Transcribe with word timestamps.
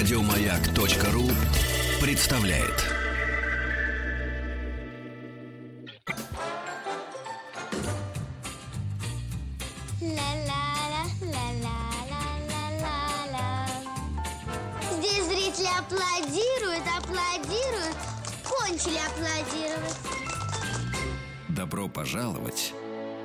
Радиомаяк.ру 0.00 1.28
представляет. 2.00 2.86
Здесь 14.90 15.26
зрители 15.26 15.68
аплодируют, 15.78 16.82
аплодируют, 16.96 17.96
кончили 18.42 18.98
аплодировать. 19.06 19.98
Добро 21.50 21.88
пожаловать 21.88 22.72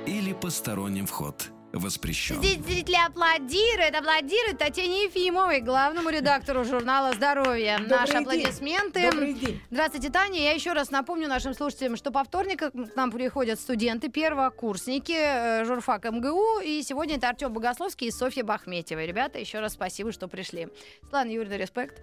или 0.04 0.34
посторонним 0.34 1.06
вход 1.06 1.50
воспрещен. 1.78 2.36
Здесь 2.36 2.58
зрители 2.64 2.96
аплодируют, 3.06 3.94
аплодируют 3.94 4.58
Татьяне 4.58 5.04
Ефимовой, 5.04 5.60
главному 5.60 6.10
редактору 6.10 6.64
журнала 6.64 7.12
«Здоровье». 7.14 7.78
Добрый 7.78 7.98
Наши 7.98 8.12
день. 8.12 8.22
аплодисменты. 8.22 9.10
Добрый 9.10 9.32
день. 9.34 9.60
Здравствуйте, 9.70 10.10
Таня. 10.10 10.40
Я 10.40 10.52
еще 10.52 10.72
раз 10.72 10.90
напомню 10.90 11.28
нашим 11.28 11.54
слушателям, 11.54 11.96
что 11.96 12.10
по 12.10 12.22
вторникам 12.24 12.70
к 12.70 12.96
нам 12.96 13.10
приходят 13.10 13.60
студенты, 13.60 14.08
первокурсники 14.08 15.14
э, 15.16 15.64
журфак 15.64 16.04
МГУ. 16.10 16.60
И 16.64 16.82
сегодня 16.82 17.16
это 17.16 17.28
Артем 17.28 17.52
Богословский 17.52 18.08
и 18.08 18.10
Софья 18.10 18.44
Бахметьева. 18.44 19.04
Ребята, 19.04 19.38
еще 19.38 19.60
раз 19.60 19.74
спасибо, 19.74 20.12
что 20.12 20.28
пришли. 20.28 20.68
Слава 21.10 21.26
Юрьевна, 21.28 21.56
респект. 21.56 22.02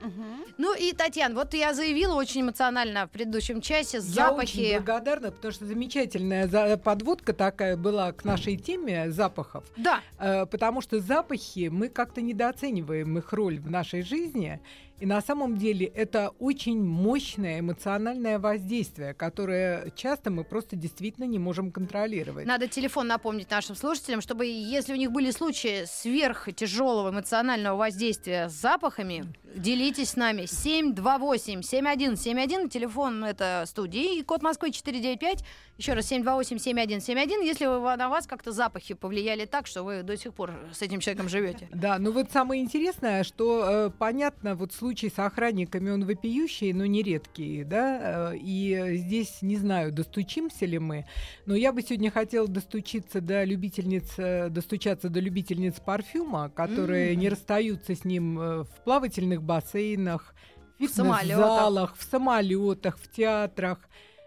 Ну 0.57 0.73
и, 0.75 0.91
Татьяна, 0.93 1.35
вот 1.35 1.53
я 1.53 1.73
заявила 1.73 2.15
очень 2.15 2.41
эмоционально 2.41 3.07
в 3.07 3.11
предыдущем 3.11 3.61
часе 3.61 3.97
Я 3.97 4.03
очень 4.31 4.53
запахи. 4.53 4.73
благодарна, 4.77 5.31
потому 5.31 5.51
что 5.53 5.65
замечательная 5.65 6.47
за- 6.47 6.77
подводка 6.77 7.33
такая 7.33 7.77
была 7.77 8.11
к 8.11 8.23
нашей 8.25 8.57
теме 8.57 9.09
запахов. 9.11 9.62
Да, 9.77 10.01
Э, 10.19 10.45
Потому 10.45 10.81
что 10.81 10.99
запахи, 10.99 11.69
мы 11.69 11.89
как-то 11.89 12.21
недооцениваем 12.21 13.17
их 13.17 13.33
роль 13.33 13.59
в 13.59 13.69
нашей 13.69 14.01
жизни. 14.03 14.59
И 15.03 15.05
на 15.05 15.21
самом 15.21 15.57
деле 15.57 15.85
это 15.87 16.29
очень 16.39 16.81
мощное 16.81 17.59
эмоциональное 17.59 18.39
воздействие, 18.39 19.13
которое 19.13 19.89
часто 19.97 20.31
мы 20.31 20.45
просто 20.45 20.77
действительно 20.77 21.25
не 21.25 21.39
можем 21.39 21.73
контролировать. 21.73 22.45
Надо 22.45 22.69
телефон 22.69 23.07
напомнить 23.07 23.51
нашим 23.51 23.75
слушателям, 23.75 24.21
чтобы, 24.21 24.45
если 24.45 24.93
у 24.93 24.95
них 24.95 25.11
были 25.11 25.31
случаи 25.31 25.83
сверх 25.87 26.47
тяжелого 26.55 27.09
эмоционального 27.09 27.75
воздействия 27.75 28.47
с 28.47 28.53
запахами, 28.53 29.25
делитесь 29.57 30.11
с 30.11 30.15
нами. 30.15 30.43
728-7171, 30.43 32.69
телефон 32.69 33.25
это 33.25 33.65
студии, 33.67 34.19
и 34.19 34.23
код 34.23 34.41
Москвы 34.41 34.71
495, 34.71 35.43
еще 35.77 35.93
раз 35.93 36.09
728-7171, 36.09 37.41
если 37.43 37.65
вы- 37.65 37.97
на 37.97 38.07
вас 38.07 38.25
как-то 38.25 38.53
запахи 38.53 38.93
повлияли 38.93 39.43
так, 39.45 39.67
что 39.67 39.83
вы 39.83 40.01
до 40.03 40.15
сих 40.15 40.33
пор 40.33 40.53
с 40.71 40.81
этим 40.81 41.01
человеком 41.01 41.27
живете. 41.27 41.67
Да, 41.73 41.99
ну 41.99 42.13
вот 42.13 42.31
самое 42.31 42.61
интересное, 42.61 43.25
что 43.25 43.65
э, 43.67 43.89
понятно, 43.99 44.55
вот 44.55 44.71
случай 44.71 44.92
с 45.01 45.19
охранниками, 45.19 45.89
он 45.89 46.05
вопиющий, 46.05 46.73
но 46.73 46.85
не 46.85 47.03
редкий, 47.03 47.63
да, 47.63 48.31
э, 48.33 48.37
и 48.37 48.97
здесь 48.97 49.41
не 49.41 49.57
знаю, 49.57 49.91
достучимся 49.91 50.65
ли 50.65 50.79
мы, 50.79 51.05
но 51.45 51.55
я 51.55 51.71
бы 51.71 51.81
сегодня 51.81 52.11
хотела 52.11 52.47
достучиться 52.47 53.21
до 53.21 53.43
любительниц, 53.43 54.13
э, 54.17 54.49
достучаться 54.49 55.09
до 55.09 55.19
любительниц 55.19 55.79
парфюма, 55.79 56.49
которые 56.49 57.13
М. 57.13 57.19
не 57.19 57.29
расстаются 57.29 57.95
с 57.95 58.05
ним 58.05 58.39
э, 58.39 58.63
в 58.63 58.83
плавательных 58.83 59.41
бассейнах, 59.41 60.35
в 60.79 60.87
самолётах. 60.87 61.21
фитнес-залах, 61.21 61.95
в 61.97 62.03
самолетах, 62.03 62.97
в 62.97 63.11
театрах. 63.11 63.79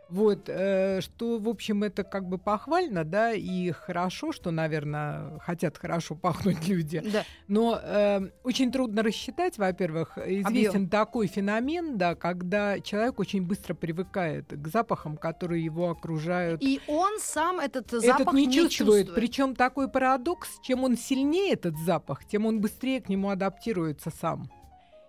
Вот, 0.09 0.49
э, 0.49 1.01
что, 1.01 1.39
в 1.39 1.49
общем, 1.49 1.83
это 1.83 2.05
как 2.05 2.29
бы 2.29 2.39
похвально, 2.39 3.05
да, 3.05 3.33
и 3.33 3.73
хорошо, 3.73 4.33
что, 4.33 4.53
наверное, 4.53 5.39
хотят 5.41 5.79
хорошо 5.79 6.15
пахнуть 6.15 6.69
люди. 6.69 7.03
Да. 7.13 7.25
Но 7.49 7.81
э, 7.83 8.31
очень 8.45 8.71
трудно 8.71 9.03
рассчитать, 9.03 9.59
во-первых, 9.59 10.17
известен 10.19 10.89
такой 10.89 11.27
феномен, 11.27 11.99
да, 11.99 12.15
когда 12.15 12.79
человек 12.81 13.19
очень 13.19 13.43
быстро 13.43 13.75
привыкает 13.75 14.47
к 14.49 14.69
запахам, 14.69 15.17
которые 15.17 15.65
его 15.65 15.91
окружают. 15.91 16.63
И 16.63 16.81
он 16.87 17.19
сам 17.19 17.59
этот 17.59 17.91
запах 17.91 18.21
Этот 18.21 18.33
не, 18.35 18.45
чувствует. 18.45 18.71
чувствует. 18.71 19.15
Причем 19.15 19.55
такой 19.57 19.89
парадокс, 19.89 20.61
чем 20.63 20.85
он 20.85 20.97
сильнее 20.97 21.55
этот 21.55 21.77
запах, 21.79 22.25
тем 22.25 22.47
он 22.47 22.61
быстрее 22.61 23.01
к 23.01 23.09
нему 23.09 23.31
адаптируется 23.31 24.11
сам. 24.11 24.49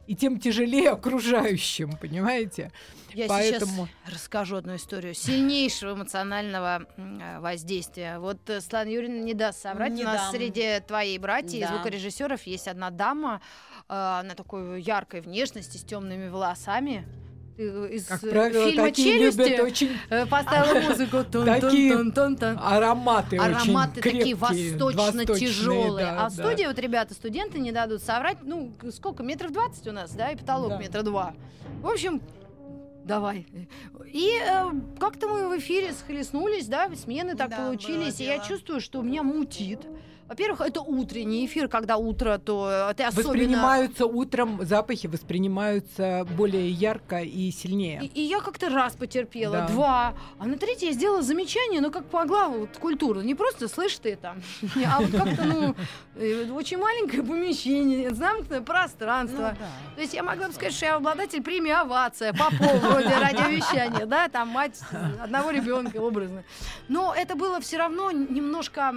И 0.08 0.16
тем 0.16 0.40
тяжелее 0.40 0.92
окружающим, 0.92 1.92
понимаете? 1.98 2.72
Я 3.14 3.28
Поэтому- 3.28 3.88
сейчас 4.06 4.14
расскажу 4.14 4.56
одну 4.56 4.76
историю 4.78 5.14
сильнейшего 5.14 5.94
эмоционального 5.96 6.86
э, 6.96 7.40
воздействия. 7.40 8.18
Вот 8.20 8.38
э, 8.50 8.62
Светлана 8.62 8.90
Юрьевна 8.90 9.20
не 9.20 9.34
даст 9.34 9.62
соврать. 9.62 9.92
Не 9.92 10.04
У 10.04 10.06
нас 10.06 10.22
дам. 10.24 10.32
среди 10.32 10.80
твоей 10.88 11.18
братьи 11.18 11.60
и 11.60 11.62
Да. 11.62 11.68
звукорежиссеров 11.70 12.42
есть 12.44 12.68
одна 12.70 12.90
дама, 12.90 13.42
э, 13.90 13.94
она 13.94 14.34
такой 14.36 14.82
яркой 14.82 15.22
внешности, 15.22 15.78
с 15.78 15.84
темными 15.84 16.30
волосами. 16.30 17.06
Ты 17.58 17.64
из 17.88 18.06
Как 18.06 18.24
э, 18.24 18.30
правило, 18.30 18.70
фильма 18.70 18.86
такие 18.86 19.18
любят 19.18 19.36
«Челюсти» 19.48 19.62
очень 19.62 19.98
э, 20.12 20.26
поставила 20.28 20.80
музыку. 20.90 21.24
Такие 21.24 21.94
тун-тун-тун-тун-тун. 21.94 22.60
ароматы, 22.64 23.38
Ароматы 23.38 24.00
очень 24.00 24.02
такие 24.02 24.14
крепкие, 24.14 24.36
восточно 24.36 25.02
восточные, 25.02 25.26
тяжелые. 25.40 26.06
да, 26.06 26.26
а 26.26 26.30
в 26.30 26.36
да. 26.36 26.44
студии 26.44 26.66
вот 26.68 26.78
ребята, 26.80 27.16
студенты 27.16 27.60
не 27.60 27.72
дадут 27.72 28.04
соврать. 28.04 28.38
Ну, 28.44 28.72
сколько? 28.94 29.24
Метров 29.24 29.52
20 29.52 29.88
у 29.88 29.92
нас, 29.92 30.12
да, 30.12 30.30
и 30.30 30.36
потолок 30.36 30.70
Да. 30.70 30.78
метра 30.78 31.02
два. 31.02 31.34
В 31.82 31.88
общем, 31.88 32.22
давай. 33.06 33.48
И 34.06 34.40
э, 34.40 34.66
как-то 35.00 35.28
мы 35.28 35.50
в 35.50 35.60
эфире 35.60 35.94
схлестнулись, 35.94 36.68
да, 36.68 36.90
смены 36.96 37.36
так 37.36 37.50
Да, 37.50 37.58
получились. 37.58 38.20
И 38.20 38.26
я 38.26 38.38
чувствую, 38.38 38.82
что 38.82 39.02
меня 39.02 39.24
мутит. 39.24 39.80
Во-первых, 40.28 40.60
это 40.62 40.82
утренний 40.82 41.46
эфир, 41.46 41.70
когда 41.70 41.96
утро, 41.98 42.38
то 42.38 42.90
э, 42.90 42.94
ты 42.96 43.04
особенно... 43.04 43.30
Воспринимаются 43.30 44.06
утром 44.06 44.60
запахи, 44.66 45.08
воспринимаются 45.08 46.28
более 46.36 46.70
ярко 46.70 47.20
и 47.22 47.50
сильнее. 47.52 48.02
И, 48.04 48.08
и 48.08 48.22
я 48.22 48.42
как-то 48.42 48.70
раз 48.70 48.96
потерпела, 48.96 49.58
Да. 49.58 49.68
два, 49.68 50.14
а 50.38 50.46
на 50.46 50.58
третий 50.58 50.88
я 50.88 50.92
сделала 50.92 51.22
замечание, 51.22 51.80
ну 51.80 51.92
как 51.92 52.12
могла, 52.12 52.50
вот 52.50 52.78
культурно, 52.78 53.22
не 53.22 53.36
просто 53.36 53.70
слышь 53.70 53.98
ты 54.00 54.18
там, 54.18 54.42
а 54.86 55.00
вот 55.02 55.12
как-то, 55.12 55.44
ну, 55.46 55.76
э, 56.16 56.52
очень 56.52 56.78
маленькое 56.78 57.24
помещение, 57.24 58.14
замкнутое 58.14 58.62
пространство. 58.62 59.56
То 59.96 60.02
есть 60.02 60.14
я 60.14 60.24
могла 60.24 60.48
бы 60.48 60.54
сказать, 60.54 60.74
что 60.74 60.86
я 60.86 60.96
обладатель 60.96 61.42
премии 61.42 61.72
«Овация», 61.72 62.34
Попов, 62.34 62.82
вроде 62.82 63.16
радиовещания, 63.18 64.06
да, 64.06 64.28
там 64.28 64.50
мать 64.50 64.80
одного 65.22 65.52
ребенка 65.52 65.98
образно. 65.98 66.44
Но 66.90 67.14
это 67.16 67.36
было 67.36 67.62
все 67.62 67.78
равно 67.78 68.12
немножко 68.12 68.94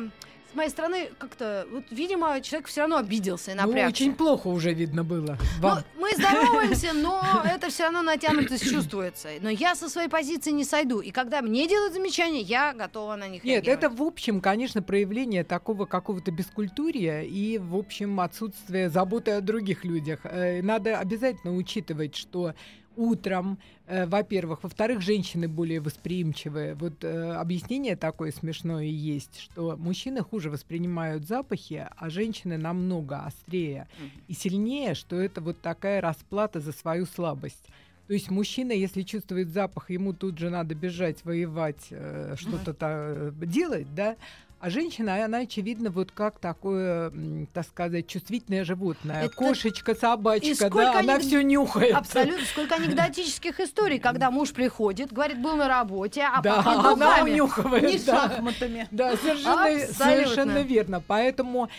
с 0.50 0.55
моей 0.56 0.71
стороны 0.71 1.11
как-то, 1.19 1.66
вот, 1.71 1.84
видимо, 1.91 2.41
человек 2.41 2.69
все 2.69 2.81
равно 2.81 2.97
обиделся 2.97 3.53
и 3.53 3.55
Ну, 3.55 3.62
напрягся. 3.66 3.88
очень 3.88 4.15
плохо 4.15 4.49
уже 4.49 4.72
видно 4.72 5.05
было. 5.05 5.38
Ну, 5.61 5.69
Вам. 5.69 5.84
мы 5.99 6.11
здороваемся, 6.15 6.93
но 6.94 7.22
это 7.44 7.69
все 7.71 7.84
равно 7.84 8.03
натянутость 8.03 8.69
чувствуется. 8.69 9.28
Но 9.41 9.49
я 9.50 9.75
со 9.75 9.88
своей 9.88 10.09
позиции 10.09 10.50
не 10.50 10.65
сойду. 10.65 11.00
И 11.00 11.11
когда 11.11 11.41
мне 11.43 11.69
делают 11.69 11.94
замечания, 11.94 12.41
я 12.41 12.72
готова 12.72 13.16
на 13.16 13.28
них 13.28 13.44
Нет, 13.44 13.65
реагировать. 13.65 13.84
это 13.84 13.91
в 13.94 14.03
общем, 14.03 14.41
конечно, 14.41 14.83
проявление 14.83 15.44
такого 15.44 15.87
какого-то 15.87 16.31
бескультурия 16.33 17.22
и, 17.22 17.59
в 17.59 17.77
общем, 17.77 18.19
отсутствие 18.21 18.91
заботы 18.91 19.32
о 19.32 19.41
других 19.41 19.84
людях. 19.84 20.21
Э, 20.25 20.62
Надо 20.62 20.99
обязательно 20.99 21.55
учитывать, 21.55 22.17
что 22.17 22.55
утром, 23.00 23.59
э, 23.87 24.06
во-первых, 24.06 24.62
во-вторых, 24.62 25.00
женщины 25.00 25.49
более 25.49 25.81
восприимчивые. 25.81 26.75
Вот 26.75 27.03
э, 27.03 27.33
объяснение 27.33 27.97
такое 27.97 28.31
смешное 28.33 28.84
и 28.84 28.91
есть, 28.91 29.41
что 29.41 29.77
мужчины 29.77 30.22
хуже 30.22 30.50
воспринимают 30.50 31.27
запахи, 31.27 31.88
а 31.97 32.11
женщины 32.11 32.59
намного 32.59 33.25
острее 33.25 33.88
и 34.28 34.34
сильнее, 34.34 34.94
что 34.94 35.16
это 35.21 35.41
вот 35.41 35.61
такая 35.61 36.00
расплата 36.00 36.61
за 36.61 36.72
свою 36.72 37.06
слабость. 37.06 37.65
То 38.06 38.15
есть 38.15 38.31
мужчина, 38.31 38.72
если 38.72 39.03
чувствует 39.03 39.49
запах, 39.50 39.88
ему 39.91 40.12
тут 40.12 40.37
же 40.38 40.50
надо 40.50 40.75
бежать, 40.75 41.25
воевать, 41.25 41.87
э, 41.91 42.34
что-то 42.37 42.75
та- 42.75 43.31
делать, 43.47 43.87
да. 43.94 44.17
А 44.60 44.69
женщина, 44.69 45.25
она, 45.25 45.38
очевидно, 45.38 45.88
вот 45.91 46.12
как 46.12 46.38
такое, 46.38 47.10
так 47.55 47.67
сказать, 47.67 48.06
чувствительное 48.06 48.62
животное. 48.62 49.23
Это- 49.25 49.35
Кошечка, 49.35 49.94
собачка, 49.94 50.69
да, 50.69 50.99
она 50.99 51.17
анек- 51.17 51.20
все 51.20 51.40
нюхает. 51.43 51.94
Абсолютно. 51.94 52.44
Сколько 52.44 52.75
анекдотических 52.75 53.58
историй, 53.58 53.99
когда 53.99 54.31
муж 54.31 54.52
приходит, 54.52 55.14
говорит, 55.14 55.40
был 55.40 55.56
на 55.56 55.67
работе, 55.67 56.23
а 56.31 56.43
Да, 56.43 56.56
пахнет 56.62 56.85
она 56.85 57.23
унюхивает. 57.23 57.85
Не 57.85 57.99
да. 58.00 58.29
шахматами. 58.29 58.87
Да, 58.90 59.17
совершенно, 59.17 59.62
Абсолютно. 59.64 59.94
совершенно 59.94 60.58
верно. 60.58 61.02
Поэтому 61.06 61.70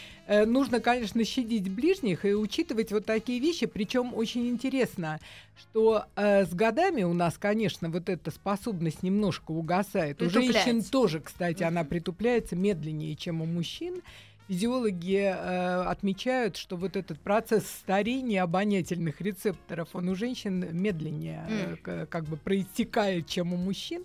нужно, 0.45 0.80
конечно, 0.80 1.24
щадить 1.25 1.69
ближних 1.69 2.25
и 2.25 2.33
учитывать 2.33 2.92
вот 2.92 3.06
такие 3.06 3.39
вещи. 3.39 3.66
Причем 3.66 4.13
очень 4.13 4.48
интересно, 4.48 5.19
что 5.57 6.06
э, 6.16 6.45
с 6.45 6.54
годами 6.54 7.04
у 7.04 7.13
нас, 7.13 7.38
конечно, 7.38 7.89
вот 7.89 8.10
эта 8.10 8.31
способность 8.31 9.04
немножко 9.04 9.51
угасает. 9.51 10.22
У 10.22 10.30
женщин 10.30 10.83
тоже, 10.83 11.19
кстати, 11.19 11.63
она 11.63 11.83
притупляется 11.83 12.56
медленнее, 12.56 13.16
чем 13.16 13.42
у 13.42 13.45
мужчин. 13.45 14.01
Физиологи 14.48 15.33
э, 15.33 15.81
отмечают, 15.83 16.57
что 16.57 16.75
вот 16.75 16.98
этот 16.98 17.19
процесс 17.19 17.66
старения 17.66 18.44
обонятельных 18.44 19.22
рецепторов, 19.22 19.89
он 19.94 20.10
у 20.10 20.16
женщин 20.16 20.68
медленнее 20.72 21.78
э, 21.86 22.06
как 22.07 22.25
бы 22.25 22.38
проистекает, 22.38 23.28
чем 23.28 23.54
у 23.54 23.57
мужчин. 23.57 24.04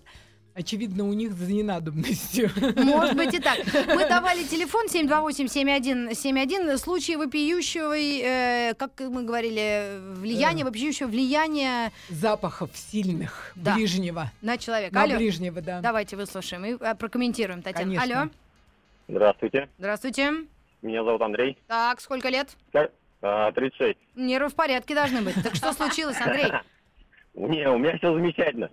Очевидно, 0.57 1.03
у 1.07 1.13
них 1.13 1.33
за 1.33 1.51
ненадобностью. 1.51 2.49
Может 2.77 3.15
быть 3.15 3.33
и 3.33 3.39
так. 3.39 3.59
Мы 3.87 4.07
давали 4.07 4.43
телефон 4.43 4.87
728-7171. 4.87 6.77
Случай 6.77 7.15
вопиющего, 7.15 7.95
э, 7.97 8.73
как 8.75 8.99
мы 8.99 9.23
говорили, 9.23 9.99
влияния, 10.15 10.63
вопиющего 10.63 11.07
влияния... 11.07 11.91
Запахов 12.09 12.71
сильных 12.73 13.51
Да. 13.55 13.75
ближнего. 13.75 14.31
на 14.41 14.57
человека. 14.57 14.93
На 14.95 15.03
Алло, 15.03 15.15
ближнего, 15.17 15.61
да. 15.61 15.79
давайте 15.81 16.15
выслушаем 16.15 16.65
и 16.65 16.75
э, 16.79 16.95
прокомментируем, 16.95 17.61
Татьяна. 17.61 17.95
Конечно. 17.95 18.21
Алло, 18.21 18.29
Здравствуйте, 19.09 19.69
здравствуйте. 19.77 20.33
меня 20.81 21.03
зовут 21.03 21.21
Андрей, 21.21 21.57
Так, 21.67 22.01
сколько 22.01 22.27
лет? 22.27 22.57
Как? 22.73 22.91
А, 23.21 23.51
36. 23.53 23.97
Нервы 24.15 24.49
в 24.49 24.55
порядке 24.55 24.93
должны 24.95 25.21
быть. 25.21 25.35
Так 25.41 25.55
что 25.55 25.71
случилось, 25.73 26.17
Андрей? 26.19 26.51
Не, 27.35 27.69
у 27.69 27.77
меня 27.77 27.95
все 27.97 28.13
замечательно. 28.13 28.69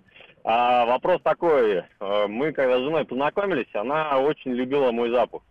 А, 0.47 0.85
вопрос 0.85 1.21
такой, 1.23 1.81
а, 1.99 2.27
мы 2.27 2.51
когда 2.51 2.77
с 2.77 2.81
женой 2.83 3.03
познакомились, 3.03 3.67
она 3.73 4.19
очень 4.19 4.51
любила 4.51 4.91
мой 4.91 5.09
запах. 5.09 5.41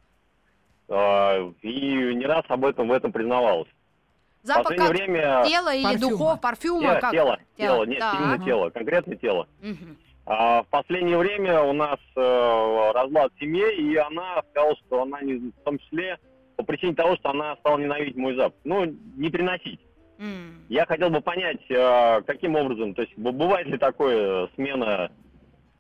А, 0.89 1.51
и 1.63 2.15
не 2.15 2.25
раз 2.27 2.45
об 2.49 2.65
этом 2.65 2.87
в 2.87 2.93
этом 2.93 3.11
признавалась. 3.11 3.69
В 4.45 4.47
Запах 4.47 4.77
последнее 4.77 4.89
как? 4.89 4.97
время 4.97 5.45
Тела 5.49 5.75
или 5.75 5.83
Парфюма. 5.85 6.11
духов, 6.11 6.41
парфюма? 6.41 6.81
тело, 6.81 7.01
как? 7.01 7.11
тело, 7.11 7.39
Тело, 7.57 7.77
тело, 7.79 7.85
нет, 7.87 7.99
да. 7.99 8.13
именно 8.15 8.35
Ага. 8.35 8.45
тело, 8.45 8.71
конкретно 8.71 9.17
тело. 9.17 9.49
Мгм. 9.63 9.97
А 10.27 10.63
в 10.63 10.67
последнее 10.69 11.19
время 11.19 11.61
у 11.63 11.73
нас 11.73 11.99
э, 12.15 12.91
разлад 12.95 13.33
в 13.35 13.41
семье, 13.41 13.75
и 13.77 13.97
она 13.97 14.43
сказала, 14.51 14.77
что 14.77 15.03
она 15.03 15.21
не, 15.23 15.35
в 15.35 15.65
том 15.65 15.79
числе 15.79 16.19
по 16.57 16.63
причине 16.63 16.95
того, 16.95 17.17
что 17.17 17.31
она 17.31 17.57
стала 17.57 17.79
ненавидеть 17.79 18.17
мой 18.17 18.37
запах. 18.37 18.59
Ну, 18.63 18.85
не 19.17 19.29
приносить. 19.29 19.81
Я 20.69 20.87
хотел 20.87 21.11
бы 21.11 21.21
понять, 21.21 21.61
э, 21.69 22.23
каким 22.27 22.57
образом, 22.57 22.95
то 22.95 23.03
есть 23.03 23.17
бывает 23.17 23.67
ли 23.67 23.79
такое 23.79 24.49
смена 24.55 25.11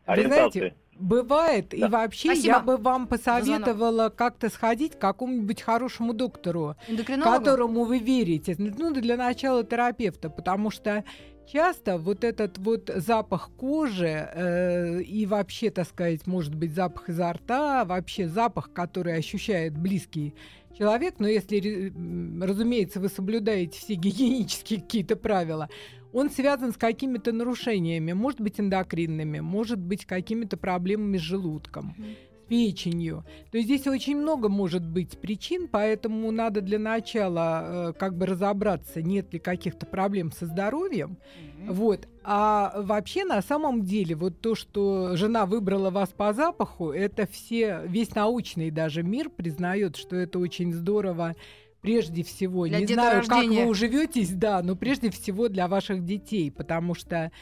Вы 0.07 0.13
ориентации? 0.13 0.59
знаете, 0.61 0.77
бывает, 0.99 1.75
и 1.75 1.81
Да. 1.81 1.89
вообще 1.89 2.29
Спасибо 2.29 2.55
я 2.55 2.61
бы 2.61 2.77
вам 2.77 3.07
посоветовала 3.07 4.11
как-то 4.11 4.49
сходить 4.51 4.97
к 4.97 4.99
какому-нибудь 4.99 5.63
хорошему 5.63 6.13
доктору, 6.13 6.77
которому 7.23 7.85
вы 7.85 7.99
верите. 7.99 8.55
Ну, 8.59 8.93
для 8.93 9.17
начала 9.17 9.65
терапевта, 9.65 10.31
потому 10.31 10.71
что 10.71 11.05
часто 11.47 11.99
вот 11.99 12.25
этот 12.25 12.59
вот 12.59 12.91
запах 12.95 13.51
кожи 13.57 14.07
э, 14.35 15.03
и 15.03 15.27
вообще, 15.27 15.71
так 15.71 15.87
сказать, 15.87 16.27
может 16.27 16.55
быть, 16.55 16.75
запах 16.75 17.09
изо 17.09 17.33
рта, 17.33 17.85
вообще 17.85 18.29
запах, 18.29 18.73
который 18.73 19.17
ощущает 19.17 19.77
близкий 19.77 20.35
человек, 20.77 21.17
но 21.19 21.29
если, 21.29 21.89
м, 21.89 22.43
разумеется, 22.43 23.01
вы 23.01 23.09
соблюдаете 23.09 23.79
все 23.79 23.95
гигиенические 23.95 24.81
какие-то 24.81 25.17
правила, 25.17 25.69
он 26.13 26.31
связан 26.31 26.73
с 26.73 26.77
какими-то 26.77 27.33
нарушениями, 27.33 28.13
может 28.13 28.41
быть, 28.41 28.61
эндокринными, 28.61 29.41
может 29.41 29.81
быть, 29.81 30.05
какими-то 30.05 30.57
проблемами 30.57 31.17
с 31.19 31.23
желудком, 31.23 31.97
с 32.34 32.34
печенью. 32.55 33.25
То 33.51 33.59
есть 33.59 33.69
здесь 33.69 33.87
очень 33.89 34.17
много 34.17 34.49
может 34.49 34.87
быть 34.87 35.19
причин, 35.19 35.67
поэтому 35.67 36.31
надо 36.31 36.61
для 36.61 36.79
начала 36.79 37.89
э, 37.89 37.93
как 37.99 38.17
бы 38.17 38.27
разобраться, 38.27 39.03
нет 39.03 39.33
ли 39.33 39.41
каких-то 39.41 39.87
проблем 39.87 40.31
со 40.31 40.47
здоровьем. 40.47 41.19
Вот. 41.67 42.07
А 42.23 42.73
вообще, 42.77 43.25
на 43.25 43.43
самом 43.43 43.83
деле, 43.83 44.15
вот 44.15 44.41
то, 44.41 44.55
что 44.55 45.17
жена 45.17 45.47
выбрала 45.47 45.91
вас 45.91 46.11
по 46.11 46.33
запаху, 46.33 46.93
это 46.93 47.27
все, 47.27 47.81
весь 47.87 48.15
научный 48.15 48.71
даже 48.71 49.03
мир 49.03 49.31
признает, 49.31 49.97
что 49.97 50.15
это 50.15 50.39
очень 50.39 50.73
здорово 50.73 51.35
прежде 51.81 52.23
всего, 52.23 52.69
Для 52.69 52.79
не 52.79 52.87
знаю, 52.87 53.17
как 53.17 53.25
деторождения. 53.25 53.65
вы 53.65 53.71
уживетесь, 53.71 54.31
да, 54.31 54.63
но 54.63 54.77
прежде 54.77 55.11
всего 55.11 55.49
для 55.49 55.67
ваших 55.67 56.05
детей, 56.05 56.53
потому 56.53 56.95
что 56.95 57.33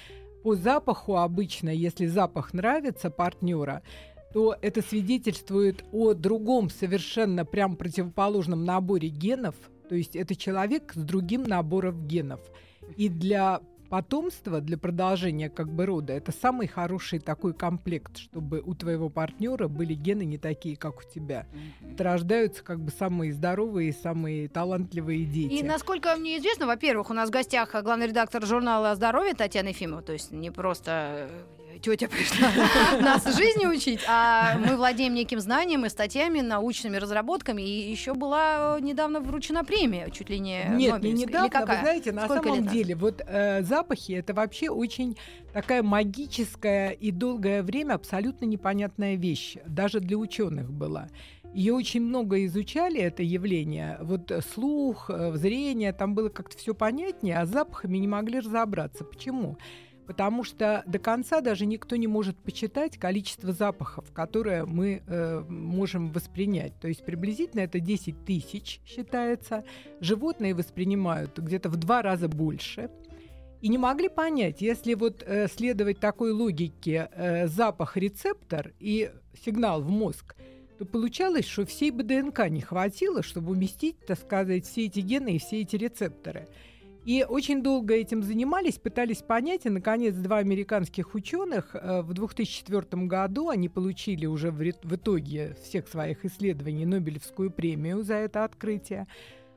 по 0.43 0.57
запаху 0.57 1.17
обычно, 1.17 1.69
если 1.69 2.07
запах 2.07 2.53
нравится 2.53 3.11
партнера, 3.11 3.83
то 4.33 4.57
это 4.61 4.83
свидетельствует 4.83 5.85
о 5.93 6.15
другом 6.15 6.71
совершенно 6.71 7.45
прям 7.45 7.77
противоположном 7.77 8.65
наборе 8.65 9.09
генов, 9.09 9.55
то 9.89 9.95
есть 9.95 10.17
это 10.17 10.35
человек 10.35 10.93
с 10.95 11.01
другим 11.01 11.43
набором 11.45 12.07
генов. 12.07 12.41
И 12.97 13.09
для 13.09 13.61
потомства, 13.93 14.63
для 14.63 14.79
продолжения 14.79 15.51
как 15.51 15.69
бы 15.71 15.85
рода, 15.85 16.15
это 16.15 16.33
самый 16.33 16.67
хороший 16.67 17.19
такой 17.19 17.53
комплект, 17.53 18.17
чтобы 18.17 18.63
у 18.65 18.75
твоего 18.75 19.11
партнера 19.11 19.69
были 19.69 19.93
гены 19.93 20.23
не 20.25 20.39
такие, 20.39 20.79
как 20.79 21.01
у 21.01 21.03
тебя. 21.03 21.47
Это 21.87 22.03
рождаются 22.03 22.65
как 22.65 22.81
бы 22.81 22.91
самые 22.91 23.35
здоровые, 23.35 23.93
самые 23.93 24.49
талантливые 24.49 25.27
дети. 25.27 25.53
И 25.53 25.63
насколько 25.63 26.17
мне 26.17 26.39
известно, 26.39 26.67
во-первых, 26.67 27.11
у 27.11 27.13
нас 27.13 27.29
в 27.29 27.33
гостях 27.33 27.75
главный 27.83 28.07
редактор 28.07 28.47
журнала 28.47 28.95
«Здоровье» 28.95 29.35
Татьяна 29.35 29.69
Ефимова, 29.69 30.01
то 30.01 30.15
есть 30.15 30.33
не 30.33 30.51
просто 30.51 31.29
э, 31.29 31.62
тетя 31.81 32.09
пришла 32.09 32.51
нас 33.01 33.25
жизни 33.37 33.67
учить, 33.67 34.01
а 34.09 34.57
мы 34.59 34.77
владеем 34.77 35.15
неким 35.15 35.41
знанием 35.41 35.85
и 35.85 35.89
статьями, 35.89 36.41
научными 36.41 36.97
разработками, 36.97 37.63
и 37.63 37.91
еще 37.91 38.15
была 38.15 38.77
э, 38.79 38.81
недавно 38.81 39.21
вручена 39.21 39.65
премия, 39.65 40.11
чуть 40.11 40.31
ли 40.31 40.39
не 40.39 40.65
Нет, 40.71 41.03
не 41.03 41.13
Нобелевская. 41.13 41.45
Недавно, 41.45 41.67
вы 41.67 41.81
знаете, 41.81 42.13
на 42.13 42.25
Сколько 42.25 42.49
самом 42.49 42.67
деле, 42.67 42.95
вот 42.95 43.23
э, 43.27 43.63
запахи 43.63 44.13
это 44.13 44.35
вообще 44.35 44.69
очень 44.69 45.17
такая 45.53 45.83
магическая 45.83 46.91
и 46.91 47.11
долгое 47.11 47.63
время 47.63 47.95
абсолютно 47.95 48.45
непонятная 48.45 49.17
вещь, 49.17 49.57
даже 49.67 50.01
для 50.01 50.17
ученых 50.17 50.71
была. 50.71 51.09
Ее 51.55 51.75
очень 51.75 52.01
много 52.01 52.47
изучали, 52.47 52.99
это 53.01 53.23
явление. 53.23 53.99
Вот 54.01 54.31
э, 54.31 54.41
слух, 54.41 55.11
зрение, 55.35 55.93
там 55.93 56.15
было 56.15 56.29
как-то 56.29 56.57
все 56.57 56.75
понятнее, 56.75 57.39
а 57.39 57.47
с 57.47 57.51
запахами 57.51 57.99
не 57.99 58.09
могли 58.09 58.41
разобраться. 58.41 59.05
Почему? 59.05 59.59
Потому 60.07 60.43
что 60.43 60.83
до 60.87 60.99
конца 60.99 61.41
даже 61.41 61.65
никто 61.65 61.97
не 61.97 62.07
может 62.07 62.37
почитать 62.37 62.99
количество 62.99 63.53
запахов, 63.53 64.13
которое 64.13 64.65
мы 64.67 65.03
э, 65.07 65.45
можем 65.49 66.11
воспринять. 66.11 66.79
То 66.81 66.89
есть 66.89 67.05
приблизительно 67.05 67.61
это 67.61 67.79
10 67.79 68.25
тысяч 68.25 68.81
считается. 68.85 69.65
Животные 70.01 70.55
воспринимают 70.55 71.39
где-то 71.39 71.69
в 71.69 71.77
два 71.77 72.03
раза 72.03 72.29
больше. 72.29 72.91
И 73.61 73.69
не 73.69 73.79
могли 73.79 74.09
понять, 74.09 74.61
если 74.61 74.95
вот 74.95 75.23
э, 75.25 75.47
следовать 75.47 76.01
такой 76.01 76.33
логике 76.33 77.09
э, 77.13 77.47
запах-рецептор 77.47 78.73
и 78.81 79.13
сигнал 79.45 79.83
в 79.83 79.89
мозг, 79.89 80.35
то 80.79 80.85
получалось, 80.85 81.47
что 81.47 81.65
всей 81.65 81.93
бы 81.93 82.03
ДНК 82.03 82.49
не 82.49 82.61
хватило, 82.61 83.23
чтобы 83.23 83.53
уместить, 83.53 84.05
так 84.05 84.19
сказать, 84.19 84.67
все 84.67 84.87
эти 84.87 84.99
гены 84.99 85.37
и 85.37 85.39
все 85.39 85.61
эти 85.61 85.77
рецепторы. 85.77 86.49
И 87.05 87.27
очень 87.29 87.63
долго 87.63 87.95
этим 87.95 88.23
занимались, 88.23 88.79
пытались 88.79 89.23
понять, 89.23 89.67
и, 89.67 89.71
наконец, 89.71 90.15
два 90.15 90.39
американских 90.39 91.15
ученых 91.15 91.75
э, 91.75 92.03
в 92.03 92.15
2004 92.15 93.07
году, 93.07 93.49
они 93.49 93.69
получили 93.69 94.27
уже 94.27 94.53
в, 94.53 94.63
итоге 94.63 95.57
всех 95.65 95.89
своих 95.89 96.25
исследований 96.25 96.87
Нобелевскую 96.87 97.51
премию 97.51 98.05
за 98.05 98.15
это 98.15 98.45
открытие, 98.45 99.09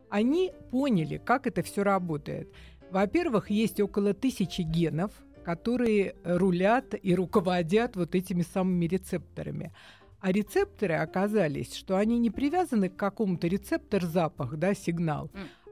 они 0.10 0.54
поняли, 0.72 1.22
как 1.24 1.46
это 1.46 1.62
все 1.62 1.84
работает. 1.84 2.52
Во-первых, 2.90 3.52
есть 3.52 3.80
около 3.80 4.16
тысячи 4.16 4.62
генов, 4.62 5.12
которые 5.44 6.16
рулят 6.24 6.96
и 7.00 7.14
руководят 7.14 7.96
вот 7.96 8.16
этими 8.16 8.42
самыми 8.42 8.86
рецепторами. 8.86 9.72
А 10.20 10.32
рецепторы 10.32 10.96
оказались, 10.96 11.76
что 11.76 11.98
они 11.98 12.18
не 12.18 12.32
привязаны 12.32 12.90
к 12.90 12.96
какому-то 12.96 13.46
рецептор-запах, 13.48 14.58
да, 14.58 14.74
сигнал, 14.74 15.30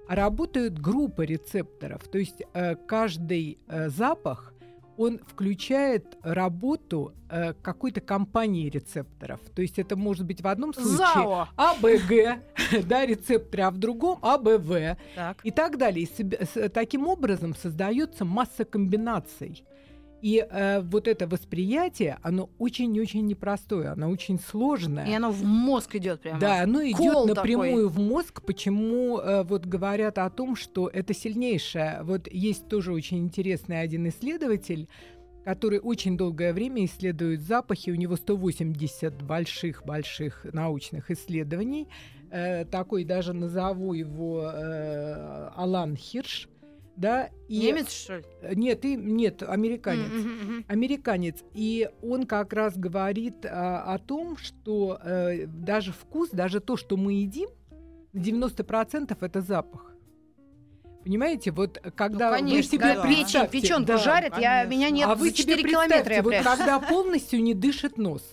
работают 0.08 0.80
группы 0.80 1.26
рецепторов. 1.26 2.02
То 2.10 2.18
есть 2.18 2.42
э, 2.54 2.76
каждый 2.76 3.58
э, 3.68 3.90
запах, 3.90 4.54
он 4.96 5.20
включает 5.26 6.18
работу 6.22 7.14
э, 7.30 7.54
какой-то 7.64 8.00
компании 8.00 8.70
рецепторов. 8.70 9.40
То 9.56 9.62
есть 9.64 9.80
это 9.80 9.96
может 9.96 10.26
быть 10.26 10.42
в 10.42 10.48
одном 10.48 10.72
случае 10.74 10.98
ЗАО. 10.98 11.48
АБГ, 11.56 12.42
да, 12.88 13.06
рецепторы, 13.06 13.64
а 13.64 13.72
в 13.72 13.78
другом 13.78 14.20
АБВ 14.22 14.98
Так. 15.16 15.38
и 15.44 15.50
так 15.52 15.78
далее. 15.80 16.04
И 16.04 16.06
себе- 16.16 16.46
с- 16.46 16.70
таким 16.70 17.08
образом 17.08 17.56
создается 17.56 18.24
масса 18.24 18.66
комбинаций. 18.66 19.64
И 20.24 20.38
э, 20.50 20.80
вот 20.80 21.10
это 21.10 21.28
восприятие, 21.28 22.18
оно 22.24 22.50
очень-очень 22.58 23.28
непростое, 23.28 23.90
оно 23.90 24.10
очень 24.10 24.40
сложное. 24.40 25.06
И 25.06 25.14
оно 25.14 25.32
в 25.32 25.44
мозг 25.44 25.96
идет 25.96 26.22
прямо. 26.22 26.40
Да, 26.40 26.62
оно 26.62 26.82
идет 26.82 27.26
напрямую 27.36 27.90
в 27.90 28.00
мозг. 28.00 28.42
Почему 28.42 29.20
э, 29.20 29.44
вот 29.44 29.66
говорят 29.66 30.18
о 30.18 30.30
том, 30.30 30.56
что 30.56 30.88
это 30.88 31.14
сильнейшее? 31.14 32.00
Вот 32.04 32.32
есть 32.32 32.70
тоже 32.70 32.94
очень 32.94 33.18
интересный 33.18 33.82
один 33.82 34.08
исследователь, 34.08 34.88
который 35.44 35.80
очень 35.80 36.16
долгое 36.16 36.54
время 36.54 36.86
исследует 36.86 37.42
запахи. 37.42 37.90
У 37.90 37.96
него 37.96 38.16
180 38.16 39.22
больших-больших 39.24 40.46
научных 40.54 41.12
исследований. 41.12 41.90
Э, 42.32 42.64
такой 42.64 43.04
даже 43.04 43.34
назову 43.34 43.92
его 43.92 44.50
э, 44.54 45.50
Алан 45.54 45.98
Хирш. 45.98 46.48
Да, 46.96 47.30
и- 47.48 47.60
Немец, 47.60 47.92
что 47.92 48.18
ли? 48.18 48.24
Нет, 48.56 48.86
и, 48.86 48.96
нет, 48.96 49.42
американец 49.42 50.12
мгм, 50.12 50.30
мгм. 50.30 50.66
американец, 50.68 51.44
и 51.54 51.90
он 52.04 52.26
как 52.26 52.54
раз 52.54 52.78
говорит 52.78 53.46
а, 53.46 53.94
о 53.94 53.98
том, 53.98 54.38
что 54.38 55.00
э, 55.04 55.48
даже 55.48 55.92
вкус, 55.92 56.30
даже 56.30 56.60
то, 56.60 56.78
что 56.78 56.96
мы 56.96 57.14
едим, 57.14 57.50
на 58.14 58.20
90% 58.20 59.18
это 59.20 59.42
запах. 59.42 59.92
Понимаете, 61.04 61.52
вот 61.52 61.80
когда 61.96 62.30
ну, 62.30 62.36
конечно, 62.38 62.56
вы 62.58 62.64
себе 62.64 62.94
да, 62.96 63.02
представьте, 63.02 63.60
печенку 63.62 63.88
да, 63.88 63.98
жарят, 63.98 64.38
я, 64.38 64.64
меня 64.64 64.90
нет 64.90 65.10
а 65.10 65.16
вы 65.16 65.32
за 65.32 65.36
себе 65.36 65.56
4 65.58 65.70
километра. 65.70 66.16
Я 66.16 66.24
вот 66.24 66.36
когда 66.44 66.80
полностью 66.80 67.44
не 67.44 67.54
дышит 67.54 67.98
нос, 67.98 68.24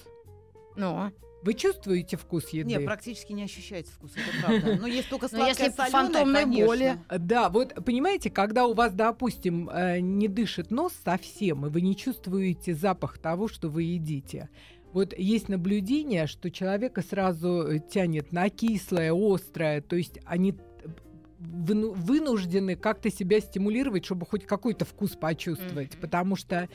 Ну, 0.77 1.11
вы 1.43 1.55
чувствуете 1.55 2.17
вкус 2.17 2.49
еды? 2.51 2.69
Не, 2.69 2.81
практически 2.81 3.33
не 3.33 3.45
ощущается 3.45 3.93
вкус, 3.93 4.13
это 4.17 4.41
правда. 4.41 4.77
Но 4.81 4.87
есть 4.87 5.09
только 5.09 5.29
сладкое, 5.29 5.49
если 5.49 5.71
солёное, 5.71 5.91
фантомной 5.91 6.41
конечно. 6.43 6.67
боли. 6.67 6.99
Да, 7.19 7.49
вот 7.49 7.75
понимаете, 7.85 8.31
когда 8.31 8.67
у 8.67 8.75
вас, 8.75 8.93
допустим, 8.93 9.69
э, 9.71 10.01
не 10.01 10.29
дышит 10.29 10.71
нос 10.71 10.93
совсем, 11.05 11.67
и 11.67 11.71
вы 11.71 11.81
не 11.81 11.97
чувствуете 11.97 12.75
запах 12.75 13.19
того, 13.19 13.49
что 13.49 13.69
вы 13.69 13.85
едите. 13.85 14.49
Вот 14.93 15.17
есть 15.17 15.49
наблюдение, 15.49 16.27
что 16.27 16.51
человека 16.51 17.01
сразу 17.03 17.63
э, 17.69 17.79
тянет 17.79 18.33
на 18.33 18.49
кислое, 18.51 19.13
острое, 19.15 19.81
то 19.83 19.95
есть 19.97 20.19
они 20.25 20.55
выну- 21.39 21.93
вынуждены 21.95 22.77
как-то 22.77 23.11
себя 23.11 23.41
стимулировать, 23.41 24.05
чтобы 24.05 24.27
хоть 24.27 24.45
какой-то 24.47 24.85
вкус 24.85 25.13
почувствовать, 25.13 25.93
Мгм. 25.95 26.01
потому 26.01 26.37
что, 26.37 26.69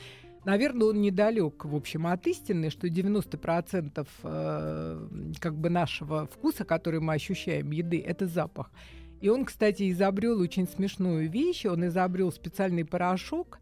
наверное, 0.46 0.88
он 0.88 1.00
недалек, 1.00 1.64
в 1.64 1.74
общем, 1.74 2.06
от 2.06 2.26
истины, 2.26 2.70
что 2.70 2.86
90% 2.86 4.06
э, 4.22 5.08
как 5.40 5.54
бы 5.56 5.68
нашего 5.68 6.26
вкуса, 6.26 6.64
который 6.64 7.00
мы 7.00 7.14
ощущаем, 7.14 7.70
еды, 7.72 8.00
это 8.00 8.26
запах. 8.26 8.70
И 9.20 9.28
он, 9.28 9.44
кстати, 9.44 9.90
изобрел 9.90 10.40
очень 10.40 10.68
смешную 10.68 11.28
вещь. 11.30 11.66
Он 11.66 11.86
изобрел 11.86 12.32
специальный 12.32 12.84
порошок, 12.84 13.58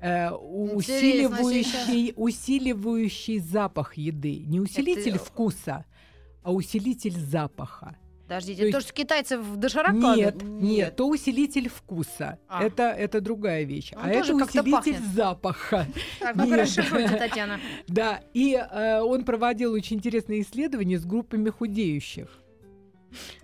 э, 0.00 0.30
усиливающий, 0.30 2.12
усиливающий 2.16 3.38
запах 3.40 3.96
еды. 3.96 4.44
Не 4.46 4.60
усилитель 4.60 5.16
Это- 5.16 5.24
вкуса, 5.24 5.84
а 6.42 6.52
усилитель 6.52 7.18
запаха. 7.18 7.96
Подождите, 8.30 8.60
То 8.60 8.66
есть- 8.66 8.78
то, 8.78 8.82
что 8.84 8.92
китайцы 8.92 9.38
в 9.38 9.56
доширак 9.56 9.92
Нет, 9.92 10.02
кладут? 10.34 10.42
нет, 10.42 10.62
Нет. 10.62 10.96
то 10.96 11.08
усилитель 11.08 11.68
вкуса. 11.68 12.38
А. 12.46 12.62
Это, 12.62 12.84
это 12.84 13.20
другая 13.20 13.64
вещь. 13.64 13.92
Он 13.96 14.02
а 14.04 14.10
это 14.10 14.34
усилитель 14.34 14.72
пахнет. 14.72 15.00
запаха. 15.14 15.86
Так, 16.20 16.36
ну 16.36 16.54
расшифруйте, 16.56 17.16
Татьяна. 17.16 17.58
Да, 17.88 18.20
и 18.32 18.54
э, 18.54 19.00
он 19.00 19.24
проводил 19.24 19.72
очень 19.72 19.96
интересные 19.96 20.42
исследования 20.42 20.98
с 20.98 21.04
группами 21.04 21.50
худеющих. 21.50 22.28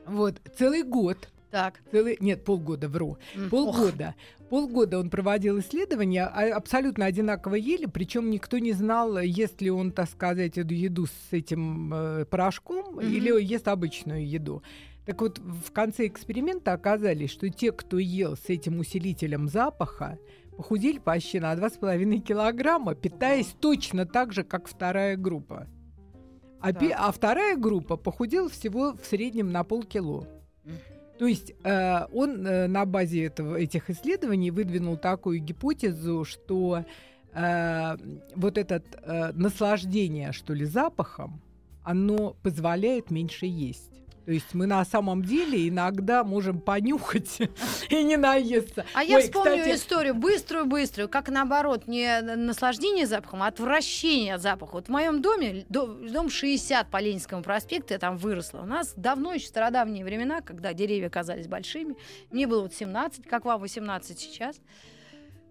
Вот, 0.06 0.40
целый 0.56 0.84
год, 0.84 1.28
Так. 1.50 1.80
целый, 1.90 2.16
нет, 2.20 2.44
полгода, 2.44 2.88
вру, 2.88 3.18
м, 3.34 3.44
ох. 3.44 3.50
полгода. 3.50 4.14
Полгода 4.50 4.98
он 4.98 5.10
проводил 5.10 5.58
исследования, 5.60 6.24
а- 6.24 6.54
абсолютно 6.56 7.04
одинаково 7.06 7.54
ели, 7.54 7.86
причем 7.86 8.30
никто 8.30 8.58
не 8.58 8.72
знал, 8.72 9.18
ест 9.18 9.60
ли 9.60 9.70
он, 9.70 9.92
так 9.92 10.08
сказать, 10.08 10.58
эту 10.58 10.74
еду 10.74 11.06
с 11.06 11.32
этим 11.32 11.92
э, 11.94 12.24
порошком 12.26 12.96
Мгм. 12.96 13.00
или 13.00 13.42
ест 13.42 13.68
обычную 13.68 14.28
еду. 14.28 14.62
Так 15.04 15.20
вот, 15.20 15.38
в 15.38 15.70
конце 15.72 16.06
эксперимента 16.08 16.72
оказались, 16.72 17.30
что 17.30 17.48
те, 17.48 17.70
кто 17.72 17.98
ел 17.98 18.36
с 18.36 18.48
этим 18.48 18.78
усилителем 18.80 19.48
запаха, 19.48 20.18
похудели 20.56 20.98
почти 20.98 21.38
на 21.38 21.54
2,5 21.54 22.20
килограмма, 22.20 22.94
питаясь 22.94 23.54
точно 23.60 24.04
так 24.06 24.32
же, 24.32 24.42
как 24.42 24.66
вторая 24.68 25.16
группа. 25.16 25.68
А, 26.60 26.72
Так. 26.72 26.82
а 26.96 27.12
вторая 27.12 27.56
группа 27.56 27.96
похудела 27.96 28.48
всего 28.48 28.94
в 28.94 29.04
среднем 29.06 29.52
на 29.52 29.62
полкило. 29.62 30.26
Мгм. 30.64 30.74
То 31.18 31.26
есть 31.26 31.54
э, 31.64 32.06
он 32.12 32.46
э, 32.46 32.66
на 32.66 32.84
базе 32.84 33.24
этого, 33.24 33.56
этих 33.56 33.88
исследований 33.90 34.50
выдвинул 34.50 34.96
такую 34.96 35.40
гипотезу, 35.40 36.24
что 36.24 36.84
э, 37.32 37.96
вот 38.34 38.58
это 38.58 38.82
наслаждение, 39.34 40.32
что 40.32 40.52
ли, 40.52 40.64
запахом, 40.64 41.40
оно 41.82 42.36
позволяет 42.42 43.10
меньше 43.10 43.46
есть. 43.46 43.92
То 44.26 44.32
есть 44.32 44.54
мы 44.54 44.66
на 44.66 44.84
самом 44.84 45.22
деле 45.22 45.68
иногда 45.68 46.24
можем 46.24 46.60
понюхать 46.60 47.38
и 47.88 48.02
не 48.02 48.16
наесться. 48.16 48.84
А 48.92 49.04
я 49.04 49.18
Ой, 49.18 49.22
вспомню 49.22 49.58
кстати, 49.58 49.76
историю 49.76 50.14
быструю-быструю, 50.16 51.08
как 51.08 51.28
наоборот, 51.28 51.86
не 51.86 52.20
наслаждение 52.20 53.06
запахом, 53.06 53.44
а 53.44 53.46
отвращение 53.46 54.34
от 54.34 54.42
запаха. 54.42 54.72
Вот 54.72 54.86
в 54.86 54.88
моем 54.88 55.22
доме, 55.22 55.64
до- 55.68 55.86
дом 55.86 56.28
60 56.28 56.90
по 56.90 57.00
Ленинскому 57.00 57.44
проспекту, 57.44 57.94
я 57.94 58.00
там 58.00 58.16
выросла. 58.16 58.62
У 58.62 58.66
нас 58.66 58.94
давно, 58.96 59.32
еще 59.32 59.46
стародавние 59.46 60.04
времена, 60.04 60.40
когда 60.40 60.72
деревья 60.72 61.08
казались 61.08 61.46
большими, 61.46 61.94
мне 62.32 62.48
было 62.48 62.62
вот 62.62 62.74
17, 62.74 63.28
как 63.28 63.44
вам 63.44 63.60
18 63.60 64.18
сейчас. 64.18 64.56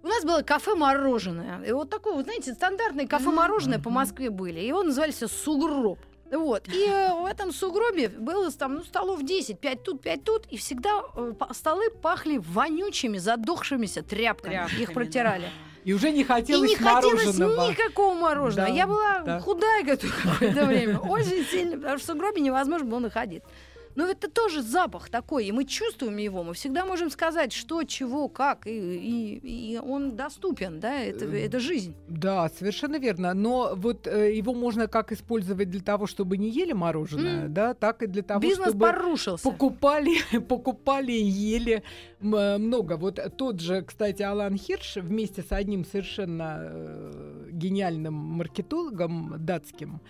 У 0.03 0.07
нас 0.07 0.25
было 0.25 0.41
кафе-мороженое. 0.41 1.63
И 1.63 1.71
вот 1.71 1.89
такое, 1.89 2.13
вот, 2.13 2.25
знаете, 2.25 2.53
стандартные 2.53 3.07
кафе-мороженое 3.07 3.79
по 3.79 3.89
Москве 3.89 4.29
были. 4.29 4.59
Его 4.59 4.83
назывались 4.83 5.19
«Сугроб». 5.19 5.97
Вот. 6.35 6.67
И 6.67 6.85
э, 6.87 7.13
в 7.13 7.25
этом 7.25 7.51
сугробе 7.51 8.09
было 8.09 8.51
там, 8.51 8.75
ну, 8.75 8.83
столов 8.83 9.23
10, 9.23 9.59
5 9.59 9.83
тут, 9.83 10.01
5 10.01 10.23
тут, 10.23 10.45
и 10.51 10.57
всегда 10.57 11.01
э, 11.15 11.33
столы 11.53 11.89
пахли 11.89 12.37
вонючими, 12.37 13.17
задохшимися 13.17 14.01
тряпками. 14.01 14.53
Тряпками, 14.55 14.81
Их 14.81 14.93
протирали. 14.93 15.41
да. 15.43 15.49
И 15.85 15.93
уже 15.93 16.11
не 16.11 16.21
И 16.21 16.23
хотелось 16.23 16.69
не 16.71 16.75
хотелось 16.75 17.25
мороженого. 17.37 17.69
никакого 17.69 18.13
мороженого. 18.15 18.69
Да, 18.69 18.75
Я 18.75 18.87
была 18.87 19.19
да. 19.19 19.39
худая 19.39 19.83
какое- 19.85 20.11
какое-то 20.23 20.65
время, 20.65 20.97
очень 20.99 21.45
сильно, 21.45 21.77
потому 21.77 21.97
что 21.99 22.07
в 22.07 22.15
сугробе 22.15 22.41
невозможно 22.41 22.87
было 22.87 22.99
находиться. 22.99 23.47
Но 23.95 24.05
это 24.05 24.29
тоже 24.29 24.61
запах 24.61 25.09
такой, 25.09 25.45
и 25.45 25.51
мы 25.51 25.63
чувствуем 25.65 26.17
его. 26.17 26.43
Мы 26.43 26.53
всегда 26.53 26.85
можем 26.85 27.09
сказать, 27.09 27.53
что, 27.53 27.83
чего, 27.83 28.27
как, 28.27 28.67
и, 28.67 28.71
и- 28.71 29.73
и 29.73 29.77
он 29.79 30.15
доступен, 30.15 30.79
да, 30.79 30.99
это, 30.99 31.25
Э, 31.25 31.45
это 31.45 31.59
жизнь. 31.59 31.93
Да, 32.09 32.49
совершенно 32.49 32.97
верно. 32.99 33.33
Но 33.33 33.73
вот 33.75 34.05
э, 34.07 34.35
его 34.35 34.53
можно 34.53 34.87
как 34.87 35.11
использовать 35.11 35.69
для 35.69 35.81
того, 35.81 36.07
чтобы 36.07 36.37
не 36.37 36.49
ели 36.49 36.73
мороженое, 36.73 37.45
М. 37.45 37.53
да, 37.53 37.73
так 37.73 38.03
и 38.03 38.07
для 38.07 38.21
того, 38.21 38.41
Бизнес 38.41 38.69
чтобы 38.69 38.85
порушился. 38.85 39.43
покупали, 39.49 40.15
покупали 40.49 41.13
и 41.13 41.23
ели 41.23 41.81
э, 42.21 42.57
много. 42.57 42.97
Вот 42.97 43.19
тот 43.37 43.61
же, 43.61 43.81
кстати, 43.81 44.21
Алан 44.23 44.57
Хирш 44.57 44.97
вместе 44.97 45.41
с 45.41 45.51
одним 45.51 45.85
совершенно 45.85 46.57
э, 46.59 47.49
гениальным 47.51 48.13
маркетологом 48.13 49.35
датским, 49.39 50.01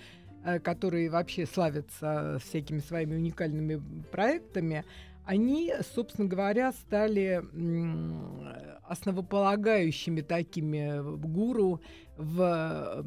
э, 0.46 0.60
который 0.60 1.10
вообще 1.10 1.46
славится 1.46 2.40
всякими 2.46 2.80
своими 2.80 3.16
уникальными 3.16 3.82
проектами, 4.12 4.86
они, 5.26 5.74
собственно 5.96 6.28
говоря, 6.30 6.72
стали 6.72 7.44
основополагающими 8.88 10.22
такими 10.22 11.02
гуру 11.18 11.82
в 12.18 13.04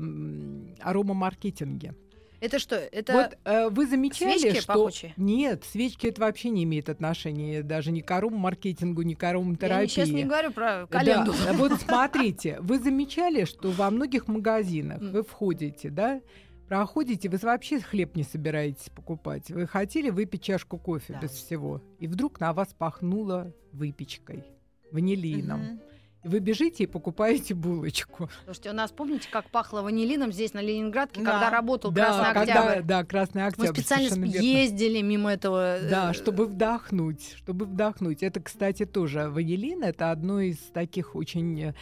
аромамаркетинге. 0.80 1.94
Это 2.40 2.60
что? 2.60 2.76
Это 2.76 3.12
Вот 3.12 3.38
э, 3.44 3.68
вы 3.68 3.86
замечали, 3.88 4.38
свечки 4.38 4.60
что 4.60 4.72
пахучие? 4.74 5.12
нет, 5.16 5.64
свечки 5.64 6.06
это 6.06 6.20
вообще 6.20 6.50
не 6.50 6.62
имеет 6.62 6.88
отношения 6.88 7.64
даже 7.64 7.90
ни 7.90 8.00
к 8.00 8.08
аромамаркетингу, 8.12 9.02
ни 9.02 9.14
к 9.14 9.22
я 9.24 9.30
ароматерапии. 9.30 9.86
сейчас 9.88 10.08
не 10.10 10.22
говорю 10.22 10.52
про 10.52 10.82
Да, 10.82 10.86
календу. 10.86 11.34
вот 11.54 11.80
смотрите, 11.80 12.58
вы 12.60 12.78
замечали, 12.78 13.44
что 13.44 13.70
во 13.72 13.90
многих 13.90 14.28
магазинах 14.28 15.00
вы 15.00 15.24
входите, 15.24 15.90
да, 15.90 16.20
проходите, 16.68 17.28
вы 17.28 17.38
вообще 17.38 17.80
хлеб 17.80 18.14
не 18.16 18.22
собираетесь 18.22 18.90
покупать. 18.90 19.50
Вы 19.50 19.66
хотели 19.66 20.10
выпить 20.10 20.42
чашку 20.42 20.78
кофе 20.78 21.14
Да. 21.14 21.20
без 21.20 21.30
всего, 21.32 21.82
и 21.98 22.06
вдруг 22.06 22.40
на 22.40 22.52
вас 22.52 22.68
пахнуло 22.76 23.52
выпечкой, 23.72 24.44
ванилином. 24.92 25.80
И 26.24 26.28
Вы 26.28 26.40
бежите 26.40 26.82
и 26.82 26.86
покупаете 26.86 27.54
булочку. 27.54 28.28
Слушайте, 28.44 28.70
у 28.70 28.72
нас, 28.72 28.90
помните, 28.90 29.28
как 29.30 29.48
пахло 29.50 29.82
ванилином 29.82 30.32
здесь, 30.32 30.52
на 30.52 30.60
Ленинградке, 30.60 31.22
Да. 31.22 31.30
когда 31.30 31.50
работал 31.50 31.92
да, 31.92 32.06
Красный 32.06 32.34
когда, 32.34 32.62
Октябрь? 32.64 32.86
да, 32.86 33.04
Красный 33.04 33.42
Мы 33.42 33.46
Октябрь. 33.48 33.72
специально 33.80 34.08
совершенно 34.08 34.32
верно. 34.32 34.44
ездили 34.46 35.00
мимо 35.00 35.32
этого. 35.32 35.78
Да, 35.88 36.10
э, 36.10 36.14
чтобы 36.14 36.46
вдохнуть, 36.46 37.34
чтобы 37.36 37.66
вдохнуть. 37.66 38.24
Это, 38.24 38.40
кстати, 38.40 38.84
тоже 38.84 39.30
ванилин. 39.30 39.84
Это 39.84 40.10
одно 40.10 40.40
из 40.40 40.58
таких 40.74 41.14
очень 41.14 41.62
э, 41.62 41.74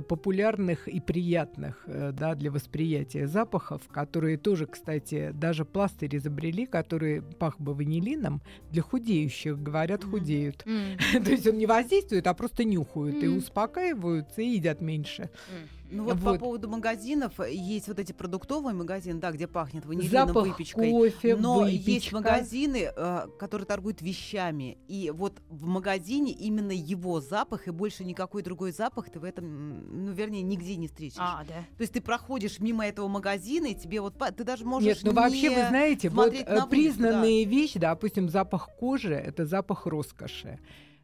популярных 0.00 0.88
и 0.88 1.00
приятных 1.00 1.82
э, 1.86 2.12
да, 2.12 2.34
для 2.34 2.50
восприятия 2.50 3.26
запахов, 3.26 3.82
которые 3.88 4.38
тоже, 4.38 4.66
кстати, 4.66 5.30
даже 5.34 5.64
пластырь 5.64 6.16
изобрели, 6.16 6.64
который 6.66 7.20
пах 7.22 7.60
бы 7.60 7.74
ванилином, 7.74 8.40
для 8.70 8.82
худеющих, 8.82 9.58
говорят, 9.62 10.04
худеют. 10.04 10.64
м, 10.66 10.96
То 11.24 11.30
есть 11.30 11.46
он 11.46 11.58
не 11.58 11.66
воздействует, 11.66 12.26
а 12.26 12.34
просто 12.34 12.64
нюхают 12.64 13.22
и 13.22 13.28
Мгм. 13.28 13.38
успокаиваются 13.38 14.40
и 14.42 14.46
едят 14.56 14.80
меньше. 14.80 15.28
м. 15.48 15.68
Ну 15.92 16.04
вот, 16.04 16.18
по 16.20 16.30
Вот. 16.30 16.40
поводу 16.40 16.68
магазинов, 16.68 17.38
э, 17.38 17.52
есть 17.54 17.86
вот 17.86 17.98
эти 17.98 18.12
продуктовые 18.12 18.74
магазины, 18.74 19.20
да, 19.20 19.30
где 19.30 19.46
пахнет 19.46 19.84
ванилином, 19.84 20.28
Запах 20.28 20.46
выпечкой. 20.46 20.90
кофе, 20.90 21.36
Но 21.36 21.66
есть 21.66 21.86
выпечка. 21.86 22.14
магазины, 22.16 22.90
э, 22.96 23.26
которые 23.38 23.66
торгуют 23.66 24.00
вещами. 24.00 24.78
И 24.88 25.10
вот 25.14 25.34
в 25.50 25.66
магазине 25.66 26.32
именно 26.32 26.72
его 26.72 27.20
запах, 27.20 27.68
и 27.68 27.70
больше 27.70 28.04
никакой 28.04 28.42
другой 28.42 28.72
запах 28.72 29.10
ты 29.10 29.20
в 29.20 29.24
этом, 29.24 30.06
ну, 30.06 30.12
вернее, 30.12 30.42
нигде 30.42 30.76
не 30.76 30.88
встретишь. 30.88 31.18
А, 31.20 31.44
да. 31.46 31.54
То 31.76 31.82
есть 31.82 31.92
ты 31.92 32.00
проходишь 32.00 32.58
мимо 32.58 32.86
этого 32.86 33.08
магазина, 33.08 33.66
и 33.66 33.74
тебе 33.74 34.00
вот... 34.00 34.14
Ты 34.36 34.44
даже 34.44 34.64
можешь 34.64 34.86
Нет, 34.88 34.98
ну 35.02 35.12
вообще, 35.12 35.50
вы 35.50 35.56
не- 35.56 35.68
знаете, 35.68 36.08
вот 36.08 36.32
э, 36.32 36.44
на 36.54 36.66
признанные 36.66 37.44
вещи, 37.44 37.78
допустим, 37.78 38.30
запах 38.30 38.70
кожи– 38.80 39.12
это 39.14 39.44
запах 39.44 39.84
роскоши. 39.86 40.58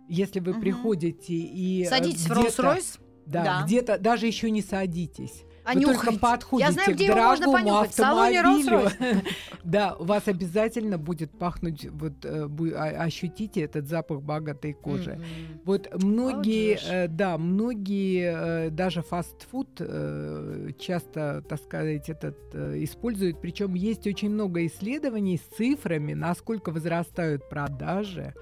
Если 0.09 0.41
вы 0.41 0.53
Мгм. 0.53 0.61
приходите 0.63 1.35
и 1.35 1.85
Садитесь 1.85 2.27
в 2.27 2.33
Rolls-Royce. 2.33 2.99
Да, 3.29 3.45
Да. 3.45 3.63
где-то 3.65 3.99
даже 3.99 4.27
еще 4.27 4.51
не 4.51 4.63
садитесь. 4.63 5.45
А 5.65 5.75
Вы 5.75 5.83
только 5.83 6.07
нюхать? 6.07 6.21
подходите 6.21 6.67
Я 6.67 6.73
знаю, 6.73 6.93
к 6.93 6.95
где 6.95 7.15
можно 7.15 7.45
дорогому 7.45 7.79
автомобилю. 7.81 8.89
Да, 9.65 9.97
у 9.99 10.05
вас 10.05 10.23
обязательно 10.27 10.97
будет 10.97 11.31
пахнуть, 11.39 11.85
вот 11.91 12.25
э, 12.25 12.49
а- 12.75 13.03
ощутите 13.05 13.61
этот 13.61 13.87
запах 13.87 14.23
богатой 14.23 14.73
кожи. 14.73 15.21
Вот 15.67 15.89
многие, 16.03 16.79
э, 16.91 17.07
да, 17.09 17.37
многие 17.37 18.69
э, 18.69 18.71
даже 18.71 19.03
фастфуд 19.03 19.69
э, 19.81 20.71
часто, 20.79 21.43
так 21.47 21.61
сказать, 21.61 22.09
этот 22.09 22.39
используют. 22.55 23.39
Причем 23.43 23.75
есть 23.75 24.07
очень 24.07 24.31
много 24.31 24.65
исследований 24.65 25.37
с 25.37 25.55
цифрами, 25.55 26.15
насколько 26.15 26.71
возрастают 26.71 27.47
продажи, 27.51 28.33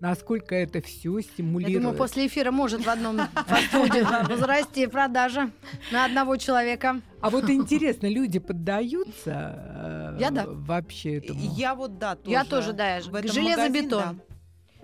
насколько 0.00 0.54
это 0.54 0.80
все 0.82 1.18
Я 1.18 1.22
стимулирует. 1.22 1.80
думаю, 1.80 1.96
после 1.96 2.26
эфира 2.26 2.50
может 2.50 2.84
в 2.84 2.88
одном 2.88 3.18
фастфуде 3.46 4.04
возрасти 4.28 4.86
продажа 4.86 5.50
на 5.92 6.04
одного 6.04 6.36
человека. 6.36 7.00
А 7.20 7.30
вот 7.30 7.48
интересно, 7.48 8.06
люди 8.08 8.38
поддаются 8.38 10.14
э, 10.16 10.20
Я 10.20 10.30
да. 10.30 10.44
вообще 10.46 11.18
этому? 11.18 11.40
Я 11.40 11.74
вот 11.74 11.98
да, 11.98 12.16
тоже. 12.16 12.30
Я 12.30 12.44
тоже, 12.44 12.72
да, 12.72 13.00
железобетон. 13.00 14.00
магазин, 14.00 14.20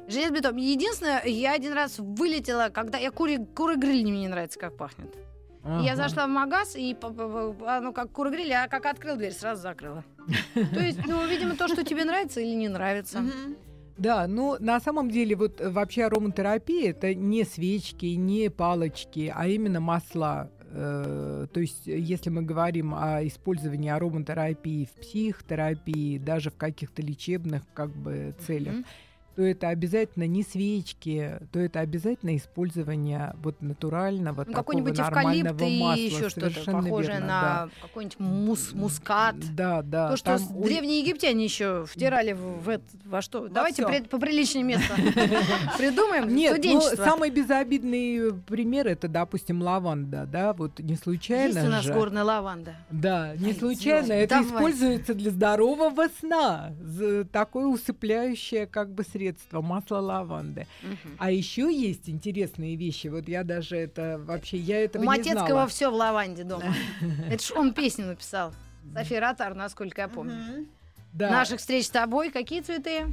Железобетон. 0.08 0.56
Единственное, 0.56 1.22
я 1.24 1.52
один 1.52 1.72
раз 1.72 1.98
вылетела, 1.98 2.68
когда 2.70 2.98
я 2.98 3.10
кури, 3.10 3.38
куры 3.54 3.76
гриль 3.76 4.02
мне 4.02 4.20
не 4.22 4.28
нравится, 4.28 4.58
как 4.58 4.76
пахнет. 4.76 5.14
И 5.62 5.84
Я 5.84 5.92
Ага. 5.92 5.96
зашла 5.96 6.26
в 6.26 6.30
магаз, 6.30 6.74
и 6.74 6.96
оно 7.66 7.92
как 7.92 8.10
куры 8.10 8.30
гриль, 8.30 8.52
а 8.54 8.66
как 8.66 8.86
открыл 8.86 9.16
дверь, 9.16 9.32
сразу 9.32 9.60
закрыла. 9.62 10.02
То 10.54 10.80
есть, 10.80 11.06
ну, 11.06 11.24
видимо, 11.28 11.54
то, 11.54 11.68
что 11.68 11.84
тебе 11.84 12.04
нравится 12.04 12.40
или 12.40 12.54
не 12.54 12.68
да. 12.68 12.74
нравится. 12.74 13.22
Да, 14.00 14.26
ну 14.26 14.56
на 14.60 14.80
самом 14.80 15.10
деле 15.10 15.36
вот 15.36 15.60
э, 15.60 15.68
вообще 15.68 16.04
ароматерапия 16.04 16.90
это 16.90 17.14
не 17.14 17.44
свечки, 17.44 18.06
не 18.06 18.48
палочки, 18.48 19.30
а 19.34 19.46
именно 19.46 19.78
масла. 19.80 20.50
Э, 20.72 21.46
То 21.52 21.60
есть, 21.60 21.86
э, 21.86 21.98
если 21.98 22.30
мы 22.30 22.40
говорим 22.40 22.94
о 22.94 23.22
использовании 23.26 23.90
ароматерапии 23.90 24.86
в 24.86 25.00
психотерапии, 25.02 26.16
даже 26.16 26.48
в 26.50 26.56
каких-то 26.56 27.02
лечебных 27.02 27.62
как 27.74 27.90
бы 27.90 28.34
целях, 28.46 28.74
Мгм. 28.76 28.84
То 29.36 29.42
это 29.42 29.68
обязательно 29.68 30.26
не 30.26 30.42
свечки, 30.42 31.38
то 31.52 31.58
это 31.60 31.80
обязательно 31.80 32.36
использование 32.36 33.34
вот 33.42 33.62
натурального 33.62 34.44
Ну, 34.46 34.52
какой-нибудь 34.52 34.98
эвкалипт 34.98 35.62
и 35.62 35.80
масла. 35.80 36.00
еще 36.02 36.28
что-то 36.28 36.60
похожее 36.70 37.12
верно, 37.18 37.26
на 37.26 37.40
да. 37.42 37.68
какой-нибудь 37.82 38.18
мус, 38.18 38.72
мускат. 38.72 39.36
Да, 39.54 39.82
да. 39.82 40.10
То, 40.10 40.16
что 40.16 40.36
там 40.38 40.62
древние 40.62 41.00
египтяне 41.00 41.44
еще 41.44 41.86
втирали 41.86 42.32
в, 42.32 42.64
в 42.64 42.68
это- 42.68 42.84
во 43.04 43.22
что? 43.22 43.48
Давайте 43.48 43.82
всё. 43.82 43.88
пред- 43.88 44.10
поприличнее 44.10 44.64
место 44.64 44.92
придумаем. 45.78 46.28
Нет, 46.34 46.50
ну, 46.52 46.56
Студенчество. 46.62 47.04
самый 47.04 47.30
безобидный 47.30 48.34
пример 48.46 48.86
это, 48.88 49.08
допустим, 49.08 49.62
лаванда, 49.62 50.26
да, 50.30 50.52
вот 50.52 50.78
не 50.80 50.96
случайно 50.96 51.54
Есть 51.58 51.66
у 51.66 51.70
нас 51.70 51.86
горная 51.86 52.24
лаванда. 52.24 52.74
Да, 52.90 53.34
не 53.36 53.48
Ай, 53.50 53.54
случайно 53.54 54.12
это 54.12 54.42
используется 54.42 55.14
для 55.14 55.30
здорового 55.30 56.08
сна, 56.18 56.72
такое 57.32 57.66
усыпляющее 57.66 58.66
как 58.66 58.90
бы 58.92 59.02
средство 59.04 59.19
масло 59.52 59.98
лаванды. 59.98 60.66
Мгм. 60.82 61.16
А 61.18 61.30
еще 61.30 61.72
есть 61.72 62.08
интересные 62.08 62.76
вещи. 62.76 63.08
Вот 63.08 63.28
я 63.28 63.44
даже 63.44 63.76
это 63.76 64.20
вообще 64.24 64.56
я 64.58 64.84
этого 64.84 65.02
У 65.02 65.04
не 65.04 65.08
Матецкого 65.08 65.46
знала. 65.46 65.66
все 65.68 65.90
в 65.90 65.94
лаванде 65.94 66.44
дома. 66.44 66.74
Это 67.30 67.42
ж 67.42 67.52
он 67.52 67.72
песню 67.72 68.06
написал. 68.06 68.52
София 68.94 69.20
Ротар, 69.20 69.54
насколько 69.54 70.00
я 70.02 70.08
помню. 70.08 70.66
Да. 71.12 71.30
Наших 71.30 71.58
встреч 71.60 71.86
с 71.86 71.90
тобой. 71.90 72.30
Какие 72.30 72.60
цветы? 72.60 73.06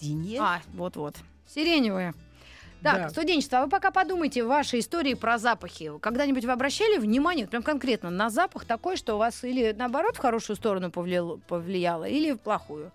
Синие. 0.00 0.40
А, 0.40 0.60
вот-вот. 0.74 1.16
Сиреневые. 1.46 2.12
Так, 2.82 2.96
Да. 2.96 3.08
студенчество, 3.10 3.58
а 3.58 3.64
вы 3.64 3.68
пока 3.68 3.90
подумайте 3.90 4.42
ваши 4.42 4.78
истории 4.78 5.12
про 5.14 5.36
запахи. 5.36 5.90
Когда-нибудь 6.00 6.44
вы 6.46 6.52
обращали 6.52 6.96
внимание, 6.98 7.46
прям 7.46 7.62
конкретно, 7.62 8.08
на 8.08 8.30
запах 8.30 8.64
такой, 8.64 8.96
что 8.96 9.16
у 9.16 9.18
вас 9.18 9.44
или 9.44 9.74
наоборот 9.76 10.16
в 10.16 10.18
хорошую 10.18 10.56
сторону 10.56 10.90
повлияло, 10.90 11.36
повлияло 11.46 12.04
или 12.04 12.32
в 12.32 12.38
плохую? 12.38 12.90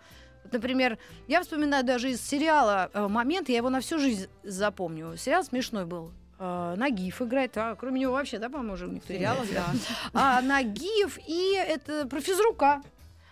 Вот, 0.45 0.53
например, 0.53 0.99
я 1.27 1.41
вспоминаю 1.41 1.83
даже 1.83 2.11
из 2.11 2.21
сериала 2.21 2.91
э, 2.93 3.07
момент, 3.07 3.49
я 3.49 3.57
его 3.57 3.71
на 3.71 3.79
всю 3.79 3.97
жизнь 3.97 4.27
запомню. 4.43 5.17
Сериал 5.17 5.43
смешной 5.43 5.85
был. 5.85 6.11
Э, 6.37 6.75
Нагиев 6.77 7.19
играет, 7.19 7.57
а 7.57 7.75
кроме 7.75 8.01
него 8.01 8.13
вообще, 8.13 8.37
да, 8.37 8.47
по-моему, 8.47 8.73
уже 8.73 8.85
никто 8.87 9.11
не 9.11 9.19
играет. 9.19 9.49
да. 9.51 9.65
А 10.13 10.41
Нагиев 10.41 11.17
и 11.27 11.55
это 11.55 12.07
про 12.07 12.21
физрука. 12.21 12.83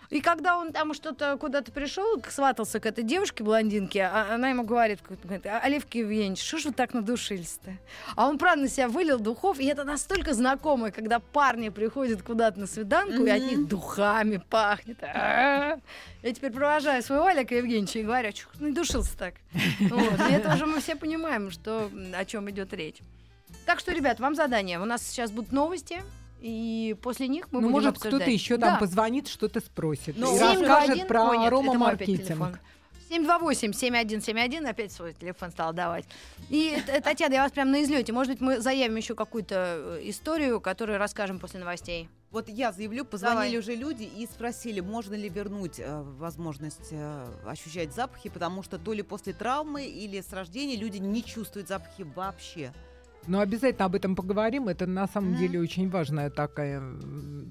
И 0.09 0.21
когда 0.21 0.57
он 0.57 0.71
там 0.71 0.93
что-то 0.93 1.37
куда-то 1.37 1.71
пришел, 1.71 2.21
сватался 2.29 2.79
к 2.79 2.85
этой 2.85 3.03
девушке 3.03 3.43
блондинке, 3.43 4.03
а 4.03 4.33
она 4.35 4.49
ему 4.49 4.63
говорит, 4.63 4.99
говорит, 5.23 5.45
«А, 5.45 5.59
Оливка 5.59 5.97
Евгеньевич, 5.97 6.43
что 6.43 6.57
ж 6.59 6.65
вы 6.65 6.73
так 6.73 6.93
надушились-то? 6.93 7.71
А 8.15 8.27
он 8.27 8.37
правда 8.37 8.63
на 8.63 8.69
себя 8.69 8.87
вылил 8.87 9.19
духов, 9.19 9.59
и 9.59 9.65
это 9.65 9.83
настолько 9.83 10.33
знакомое, 10.33 10.91
когда 10.91 11.19
парни 11.19 11.69
приходят 11.69 12.21
куда-то 12.21 12.59
на 12.59 12.67
свиданку, 12.67 13.23
и 13.23 13.29
от 13.29 13.41
них 13.41 13.67
духами 13.67 14.41
пахнет. 14.49 15.01
А-а-а. 15.03 15.79
Я 16.21 16.33
теперь 16.33 16.51
провожаю 16.51 17.01
своего 17.03 17.25
Олега 17.25 17.55
Евгеньевича 17.55 17.99
и 17.99 18.03
говорю, 18.03 18.31
что 18.31 18.47
надушился 18.63 19.17
так? 19.17 19.35
Вот. 19.79 20.19
И 20.29 20.33
это 20.33 20.53
уже 20.53 20.65
мы 20.65 20.79
все 20.79 20.95
понимаем, 20.95 21.51
что, 21.51 21.89
о 22.15 22.25
чем 22.25 22.49
идет 22.49 22.73
речь. 22.73 22.99
Так 23.65 23.79
что, 23.79 23.91
ребят, 23.91 24.19
вам 24.19 24.35
задание. 24.35 24.79
У 24.79 24.85
нас 24.85 25.05
сейчас 25.05 25.31
будут 25.31 25.51
новости, 25.51 26.01
и 26.43 26.93
после 27.01 27.29
них 27.29 27.47
мы 27.51 27.61
ну, 27.61 27.67
будем 27.67 27.71
может, 27.71 27.89
обсуждать. 27.91 28.19
кто-то 28.21 28.29
еще 28.31 28.57
Да. 28.57 28.71
там 28.71 28.79
позвонит, 28.79 29.29
что-то 29.29 29.61
спросит. 29.61 30.15
Ну, 30.17 30.35
и 30.35 30.37
721 30.37 30.67
расскажет 30.67 31.07
про 31.07 31.23
Ой, 31.29 31.37
нет, 31.37 31.47
аромамаркетинг. 31.47 32.21
телефон. 32.27 32.57
728-7171, 33.09 34.67
опять 34.67 34.91
свой 34.91 35.13
телефон 35.13 35.51
стал 35.51 35.71
давать. 35.71 36.05
И, 36.49 36.77
Т- 36.85 36.99
Татьяна, 36.99 37.33
я 37.35 37.43
вас 37.43 37.51
прям 37.51 37.71
на 37.71 37.83
излете. 37.83 38.11
Может 38.11 38.33
быть, 38.33 38.41
мы 38.41 38.59
заявим 38.59 38.95
еще 38.97 39.15
какую-то 39.15 39.55
э, 39.55 39.99
историю, 40.09 40.59
которую 40.59 40.97
расскажем 40.97 41.39
после 41.39 41.59
новостей. 41.59 42.09
Вот 42.31 42.49
я 42.49 42.71
заявлю, 42.71 43.05
позвонили 43.05 43.35
Давай. 43.51 43.57
уже 43.59 43.75
люди 43.75 44.03
и 44.03 44.25
спросили, 44.25 44.79
можно 44.79 45.13
ли 45.13 45.29
вернуть 45.29 45.79
э, 45.79 46.01
возможность 46.17 46.89
э, 46.91 47.25
ощущать 47.45 47.93
запахи, 47.93 48.29
потому 48.29 48.63
что 48.63 48.77
то 48.79 48.91
ли 48.91 49.01
после 49.03 49.31
травмы 49.33 49.85
или 49.85 50.19
с 50.19 50.33
рождения 50.33 50.75
люди 50.75 50.97
не 50.97 51.23
чувствуют 51.23 51.67
запахи 51.69 52.01
вообще. 52.15 52.73
Но 53.27 53.39
обязательно 53.39 53.85
об 53.85 53.95
этом 53.95 54.15
поговорим. 54.15 54.67
Это 54.67 54.85
на 54.85 55.07
самом 55.07 55.31
Мгм. 55.31 55.39
деле 55.39 55.59
очень 55.59 55.89
важная 55.89 56.29
такая 56.29 56.81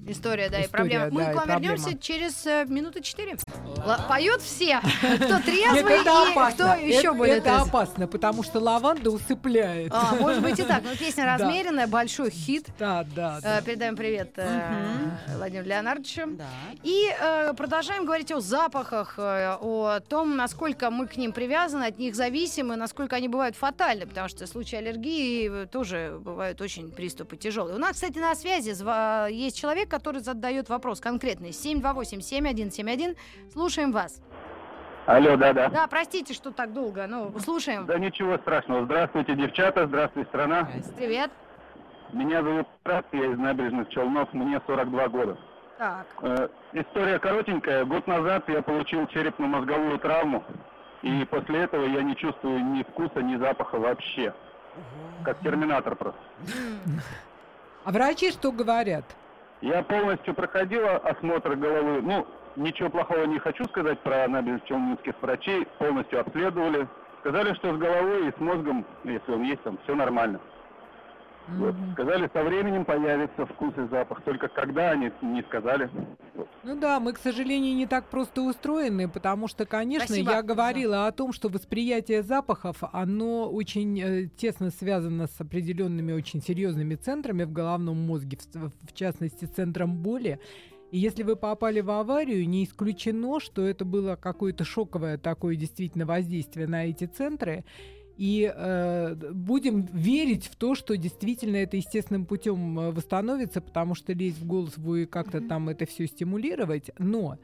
История, 0.07 0.49
да, 0.49 0.59
и 0.59 0.65
история, 0.65 0.67
проблема. 0.69 1.07
Мы 1.11 1.21
да, 1.23 1.31
к 1.31 1.33
и 1.33 1.35
вам 1.37 1.47
вернемся 1.61 1.97
через 1.97 2.45
э, 2.45 2.65
минуты 2.67 3.01
четыре. 3.01 3.37
Ла- 3.85 4.05
Поют 4.09 4.41
все, 4.41 4.79
кто 5.01 5.39
трезвый 5.39 5.97
и 5.97 6.53
кто 6.53 6.73
еще 6.75 7.13
более 7.13 7.37
это 7.37 7.61
опасно, 7.61 8.07
потому 8.07 8.43
что 8.43 8.59
лаванда 8.59 9.09
усыпляет. 9.11 9.91
А, 9.93 10.15
может 10.15 10.41
быть 10.43 10.59
и 10.59 10.63
так. 10.63 10.83
Но 10.83 10.95
песня 10.99 11.25
размеренная, 11.25 11.87
большой 11.87 12.29
хит. 12.31 12.67
Да, 12.77 13.05
да. 13.15 13.39
Э, 13.43 13.61
Передаем 13.63 13.95
привет 13.95 14.33
э, 14.35 15.09
Владимиру 15.37 15.65
Леонардовичу. 15.67 16.37
И 16.83 17.07
э, 17.19 17.53
продолжаем 17.53 18.05
говорить 18.05 18.31
о 18.31 18.41
запахах, 18.41 19.15
о 19.17 19.99
том, 20.07 20.35
насколько 20.35 20.89
мы 20.91 21.07
к 21.07 21.17
ним 21.17 21.31
привязаны, 21.31 21.85
от 21.85 21.97
них 21.97 22.15
зависимы, 22.15 22.75
насколько 22.75 23.15
они 23.15 23.27
бывают 23.29 23.55
фатальны, 23.55 24.05
потому 24.05 24.27
что 24.27 24.45
случаи 24.47 24.75
аллергии 24.75 25.62
тоже 25.65 26.17
бывают 26.19 26.61
очень 26.61 26.91
приступы 26.91 27.37
тяжелые. 27.37 27.75
У 27.75 27.79
нас, 27.79 27.93
кстати, 27.93 28.17
на 28.19 28.35
связи 28.35 28.69
есть 29.31 29.57
человек, 29.57 29.89
который 29.89 30.21
задает 30.21 30.69
вопрос 30.69 30.99
конкретный. 30.99 31.49
728-7171. 31.49 33.15
Слушаем 33.51 33.91
вас. 33.91 34.21
Алло, 35.05 35.35
да-да. 35.35 35.69
Да, 35.69 35.87
простите, 35.87 36.33
что 36.33 36.51
так 36.51 36.73
долго. 36.73 37.05
Ну, 37.07 37.37
слушаем. 37.39 37.85
Да 37.85 37.99
ничего 37.99 38.37
страшного. 38.37 38.85
Здравствуйте, 38.85 39.35
девчата, 39.35 39.85
здравствуйте, 39.85 40.29
страна. 40.29 40.69
Привет. 40.95 41.29
Меня 42.13 42.43
зовут 42.43 42.67
Прат, 42.83 43.05
я 43.11 43.25
из 43.25 43.37
набережных 43.37 43.89
Челнов, 43.89 44.31
мне 44.33 44.61
42 44.67 45.07
года. 45.09 45.37
Так. 45.79 46.05
Э, 46.21 46.47
история 46.73 47.17
коротенькая. 47.17 47.85
Год 47.85 48.05
назад 48.07 48.47
я 48.47 48.61
получил 48.61 49.07
черепно-мозговую 49.07 49.97
травму, 49.97 50.43
и 51.01 51.25
после 51.25 51.63
этого 51.63 51.85
я 51.85 52.03
не 52.03 52.15
чувствую 52.15 52.63
ни 52.63 52.83
вкуса, 52.83 53.21
ни 53.21 53.35
запаха 53.37 53.79
вообще. 53.79 54.33
Как 55.23 55.39
терминатор 55.39 55.95
просто. 55.95 56.19
А 57.85 57.91
врачи 57.91 58.31
что 58.31 58.51
говорят? 58.51 59.03
Я 59.61 59.83
полностью 59.83 60.33
проходила 60.33 60.97
осмотр 60.97 61.55
головы. 61.55 62.01
Ну, 62.01 62.27
ничего 62.55 62.89
плохого 62.89 63.23
не 63.25 63.39
хочу 63.39 63.65
сказать 63.65 63.99
про 63.99 64.27
набережно-челнинских 64.27 65.15
врачей. 65.21 65.65
Полностью 65.79 66.19
обследовали. 66.19 66.87
Сказали, 67.21 67.53
что 67.53 67.73
с 67.73 67.77
головой 67.77 68.27
и 68.27 68.31
с 68.31 68.39
мозгом, 68.39 68.85
если 69.05 69.31
он 69.31 69.43
есть 69.43 69.63
там, 69.63 69.77
все 69.83 69.95
нормально. 69.95 70.39
Вот. 71.47 71.75
Мгм. 71.75 71.93
Сказали, 71.93 72.29
со 72.33 72.43
временем 72.43 72.85
появится 72.85 73.45
вкус 73.45 73.73
и 73.77 73.87
запах. 73.89 74.21
Только 74.23 74.47
когда 74.47 74.91
они 74.91 75.11
не 75.21 75.41
сказали. 75.43 75.89
Вот. 76.35 76.47
Ну 76.63 76.79
да, 76.79 76.99
мы, 76.99 77.13
к 77.13 77.17
сожалению, 77.17 77.75
не 77.75 77.85
так 77.85 78.09
просто 78.09 78.41
устроены, 78.41 79.09
потому 79.09 79.47
что, 79.47 79.65
конечно, 79.65 80.07
Спасибо. 80.07 80.31
я 80.31 80.41
говорила 80.41 81.07
о 81.07 81.11
том, 81.11 81.33
что 81.33 81.49
восприятие 81.49 82.23
запахов, 82.23 82.77
оно 82.93 83.49
очень 83.49 83.99
э, 83.99 84.27
тесно 84.37 84.69
связано 84.69 85.27
с 85.27 85.41
определенными 85.41 86.13
очень 86.13 86.41
серьезными 86.41 86.95
центрами 86.95 87.43
в 87.43 87.51
головном 87.51 87.97
мозге, 87.97 88.37
в, 88.53 88.71
в 88.87 88.93
частности, 88.93 89.45
центром 89.45 89.97
боли. 89.97 90.39
И 90.91 90.99
если 90.99 91.23
вы 91.23 91.35
попали 91.35 91.81
в 91.81 91.89
аварию, 91.89 92.47
не 92.47 92.63
исключено, 92.63 93.39
что 93.39 93.65
это 93.65 93.83
было 93.83 94.15
какое-то 94.15 94.63
шоковое 94.63 95.17
такое 95.17 95.55
действительно 95.55 96.05
воздействие 96.05 96.67
на 96.67 96.85
эти 96.85 97.05
центры. 97.05 97.65
И 98.17 98.51
э, 98.53 99.15
будем 99.31 99.85
верить 99.85 100.45
в 100.45 100.55
то, 100.55 100.75
что 100.75 100.95
действительно 100.97 101.57
это 101.57 101.77
естественным 101.77 102.25
путем 102.25 102.79
э, 102.79 102.91
восстановится, 102.91 103.61
потому 103.61 103.95
что 103.95 104.13
лезть 104.13 104.39
в 104.39 104.45
голос 104.45 104.77
вы 104.77 105.05
как-то 105.05 105.39
mm-hmm. 105.39 105.47
там 105.47 105.69
это 105.69 105.85
все 105.85 106.07
стимулировать. 106.07 106.91
Но 106.99 107.37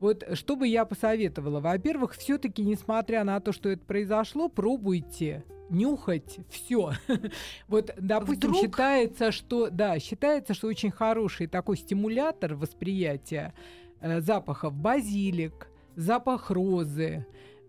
вот 0.00 0.24
что 0.34 0.56
бы 0.56 0.66
я 0.66 0.84
посоветовала? 0.84 1.60
Во-первых, 1.60 2.14
все-таки, 2.14 2.62
несмотря 2.62 3.24
на 3.24 3.40
то, 3.40 3.52
что 3.52 3.68
это 3.68 3.84
произошло, 3.84 4.48
пробуйте 4.48 5.44
нюхать 5.70 6.38
все. 6.50 6.92
вот, 7.68 7.92
допустим, 7.98 8.50
Вдруг? 8.50 8.64
считается, 8.64 9.32
что 9.32 9.70
да, 9.70 9.98
считается, 9.98 10.54
что 10.54 10.68
очень 10.68 10.90
хороший 10.90 11.46
такой 11.46 11.76
стимулятор 11.76 12.54
восприятия 12.54 13.54
э, 14.00 14.20
запахов 14.20 14.74
базилик, 14.74 15.68
запах 15.96 16.50
розы, 16.50 17.26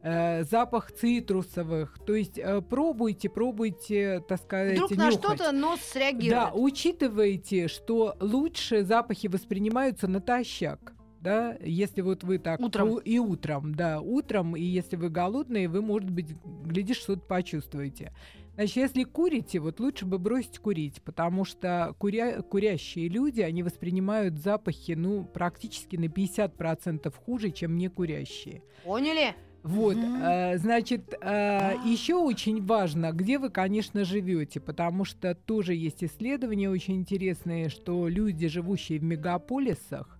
э, 0.07 0.43
запах 0.43 0.91
цитрусовых. 0.91 1.97
То 2.05 2.15
есть 2.15 2.37
э, 2.37 2.61
пробуйте, 2.61 3.29
пробуйте, 3.29 4.23
так 4.27 4.41
сказать, 4.41 4.75
Вдруг 4.75 4.91
нюхать. 4.91 5.05
на 5.05 5.11
что-то 5.11 5.51
нос 5.51 5.79
среагирует. 5.81 6.31
Да, 6.31 6.51
учитывайте, 6.53 7.67
что 7.67 8.15
лучше 8.19 8.83
запахи 8.83 9.27
воспринимаются 9.27 10.07
натощак 10.07 10.93
да, 11.19 11.57
если 11.61 12.01
вот 12.01 12.23
вы 12.23 12.37
так 12.37 12.59
утром. 12.59 12.99
и 12.99 13.17
утром, 13.19 13.75
да, 13.75 13.99
утром, 13.99 14.55
и 14.55 14.61
если 14.61 14.95
вы 14.95 15.09
голодные, 15.09 15.67
вы, 15.67 15.81
может 15.81 16.09
быть, 16.09 16.35
глядишь, 16.63 16.97
что-то 16.97 17.21
почувствуете. 17.21 18.13
Значит, 18.53 18.77
если 18.77 19.03
курите, 19.03 19.59
вот 19.59 19.79
лучше 19.79 20.05
бы 20.05 20.17
бросить 20.17 20.57
курить, 20.59 21.01
потому 21.03 21.43
что 21.43 21.93
куря... 21.99 22.41
курящие 22.41 23.07
люди, 23.07 23.41
они 23.41 23.61
воспринимают 23.61 24.39
запахи, 24.39 24.93
ну, 24.93 25.25
практически 25.25 25.95
на 25.95 26.05
50% 26.05 27.13
хуже, 27.25 27.51
чем 27.51 27.77
не 27.77 27.87
курящие. 27.89 28.63
Поняли? 28.83 29.35
Вот, 29.67 29.97
mm-hmm. 29.97 30.57
значит, 30.59 31.13
э, 31.21 31.73
еще 31.83 32.15
очень 32.15 32.65
важно, 32.65 33.11
где 33.11 33.37
вы, 33.37 33.49
конечно, 33.49 34.05
живете, 34.05 34.61
потому 34.61 35.03
что 35.03 35.35
тоже 35.35 35.73
есть 35.73 36.03
исследования 36.05 36.69
очень 36.69 36.95
интересные, 36.95 37.67
что 37.67 38.07
люди, 38.07 38.47
живущие 38.47 38.99
в 38.99 39.03
мегаполисах, 39.03 40.17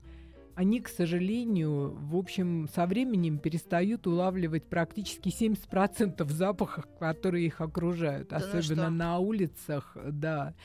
они, 0.55 0.81
к 0.81 0.89
сожалению, 0.89 1.95
в 1.97 2.17
общем, 2.17 2.67
со 2.73 2.85
временем 2.87 3.37
перестают 3.37 4.05
улавливать 4.05 4.65
практически 4.65 5.29
70% 5.29 6.29
запахов, 6.29 6.85
которые 6.99 7.45
их 7.45 7.61
окружают, 7.61 8.29
да 8.29 8.39
ну 8.39 8.59
особенно 8.59 8.89
на 8.89 9.19
улицах, 9.19 9.95
да. 10.11 10.55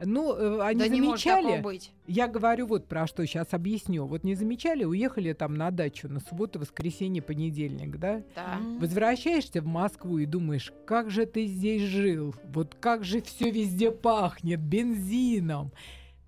Ну, 0.00 0.34
э, 0.34 0.60
они 0.62 0.80
да 0.80 0.88
замечали. 0.88 1.56
Не 1.56 1.60
быть. 1.60 1.92
Я 2.06 2.28
говорю 2.28 2.66
вот 2.66 2.86
про 2.86 3.06
что 3.06 3.26
сейчас 3.26 3.48
объясню. 3.52 4.06
Вот 4.06 4.24
не 4.24 4.34
замечали, 4.34 4.84
уехали 4.84 5.32
там 5.32 5.54
на 5.54 5.70
дачу 5.70 6.08
на 6.08 6.20
субботу, 6.20 6.58
воскресенье, 6.60 7.20
понедельник, 7.20 7.98
да? 7.98 8.22
Да. 8.34 8.58
Возвращаешься 8.78 9.60
в 9.60 9.66
Москву 9.66 10.18
и 10.18 10.26
думаешь, 10.26 10.72
как 10.86 11.10
же 11.10 11.26
ты 11.26 11.46
здесь 11.46 11.82
жил? 11.82 12.34
Вот 12.44 12.76
как 12.78 13.04
же 13.04 13.20
все 13.22 13.50
везде 13.50 13.90
пахнет 13.90 14.60
бензином 14.60 15.72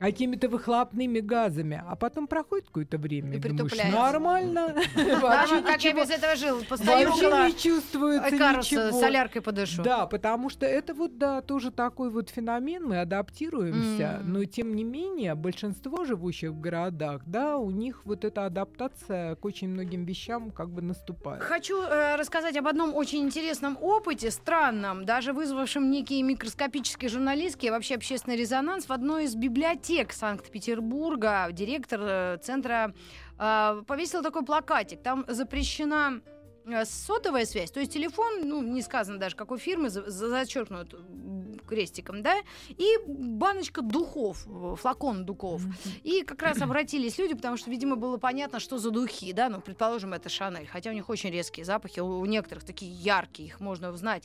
какими-то 0.01 0.49
выхлопными 0.49 1.21
газами, 1.21 1.83
а 1.87 1.95
потом 1.95 2.27
проходит 2.27 2.67
какое-то 2.67 2.97
время, 2.97 3.35
и, 3.35 3.37
и 3.37 3.41
думаешь, 3.41 3.93
нормально. 3.93 4.75
Как 4.95 5.85
я 5.85 5.93
без 5.93 6.09
этого 6.09 6.37
жил? 6.37 6.65
Постою 6.65 7.11
не 7.11 7.53
чувствуется 7.53 8.35
ничего. 8.35 8.99
соляркой 8.99 9.43
подышу. 9.43 9.83
Да, 9.83 10.07
потому 10.07 10.49
что 10.49 10.65
это 10.65 10.95
вот, 10.95 11.19
да, 11.19 11.43
тоже 11.43 11.71
такой 11.71 12.09
вот 12.09 12.31
феномен, 12.31 12.89
мы 12.89 13.01
адаптируемся, 13.01 14.21
но 14.25 14.45
тем 14.47 14.75
не 14.75 14.85
менее 14.85 15.35
большинство 15.35 16.05
живущих 16.05 16.51
в 16.51 16.61
городах, 16.61 17.21
да, 17.27 17.59
у 17.59 17.71
них 17.71 18.01
вот 18.07 18.25
эта 18.25 18.47
адаптация 18.47 19.35
к 19.35 19.45
очень 19.45 19.69
многим 19.69 20.07
вещам 20.07 20.51
как 20.51 20.71
бы 20.71 20.81
наступает. 20.81 21.43
Хочу 21.43 21.83
э, 21.83 22.17
рассказать 22.17 22.57
об 22.57 22.67
одном 22.67 22.95
очень 22.95 23.21
интересном 23.21 23.77
опыте, 23.79 24.31
странном, 24.31 25.05
даже 25.05 25.35
вызвавшем 25.35 25.91
некий 25.91 26.23
микроскопический 26.23 27.09
журналистский, 27.09 27.69
вообще 27.69 27.97
общественный 27.97 28.39
резонанс 28.39 28.87
в 28.87 28.93
одной 28.93 29.25
из 29.25 29.35
библиотек 29.35 29.89
библиотек 29.90 30.12
Санкт-Петербурга, 30.12 31.48
директор 31.50 32.00
э, 32.03 32.38
центра, 32.42 32.94
э, 33.38 33.83
повесил 33.87 34.22
такой 34.22 34.44
плакатик. 34.44 35.03
Там 35.03 35.24
запрещена 35.26 36.20
э, 36.64 36.85
сотовая 36.85 37.44
связь, 37.44 37.72
то 37.72 37.81
есть 37.81 37.92
телефон, 37.92 38.48
ну, 38.48 38.62
не 38.62 38.83
сказано 38.83 39.18
даже 39.18 39.35
какой 39.35 39.59
фирмы, 39.59 39.90
за, 39.90 40.09
зачеркнут 40.09 40.94
крестиком, 41.66 42.22
да, 42.22 42.37
и 42.68 42.98
баночка 43.07 43.83
духов, 43.83 44.46
флакон 44.81 45.24
духов. 45.24 45.62
И 46.05 46.22
как 46.22 46.42
раз 46.42 46.62
обратились 46.62 47.18
люди, 47.18 47.35
потому 47.35 47.57
что, 47.57 47.70
видимо, 47.70 47.96
было 47.96 48.16
понятно, 48.16 48.61
что 48.61 48.79
за 48.79 48.90
духи, 48.90 49.33
да, 49.33 49.48
ну, 49.48 49.61
предположим, 49.61 50.12
это 50.12 50.29
Шанель, 50.29 50.68
хотя 50.68 50.90
у 50.90 50.92
них 50.92 51.09
очень 51.09 51.31
резкие 51.31 51.64
запахи, 51.64 51.98
у 52.00 52.24
некоторых 52.26 52.64
такие 52.64 52.92
яркие, 52.92 53.48
их 53.48 53.61
можно 53.61 53.90
узнать. 53.90 54.22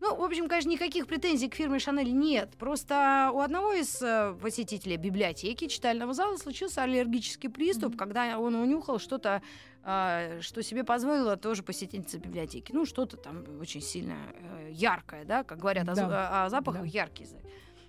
Ну, 0.00 0.14
в 0.14 0.22
общем, 0.22 0.48
конечно, 0.48 0.68
никаких 0.68 1.06
претензий 1.06 1.48
к 1.48 1.54
фирме 1.54 1.78
Шанель 1.78 2.12
нет. 2.12 2.50
Просто 2.58 3.30
у 3.32 3.40
одного 3.40 3.72
из 3.72 4.00
э, 4.02 4.36
посетителей 4.40 4.96
библиотеки 4.96 5.68
читального 5.68 6.12
зала 6.12 6.36
случился 6.36 6.82
аллергический 6.82 7.48
приступ, 7.48 7.94
mm-hmm. 7.94 7.98
когда 7.98 8.38
он 8.38 8.54
унюхал 8.54 8.98
что-то, 8.98 9.42
э, 9.84 10.40
что 10.42 10.62
себе 10.62 10.84
позволила 10.84 11.36
тоже 11.36 11.62
посетительница 11.62 12.18
библиотеки. 12.18 12.72
Ну, 12.72 12.84
что-то 12.84 13.16
там 13.16 13.44
очень 13.60 13.80
сильно 13.80 14.16
э, 14.34 14.70
яркое, 14.72 15.24
да, 15.24 15.44
как 15.44 15.58
говорят 15.58 15.86
да. 15.86 16.42
о, 16.42 16.44
о 16.44 16.50
запахах, 16.50 16.82
да. 16.82 16.88
яркий. 16.88 17.26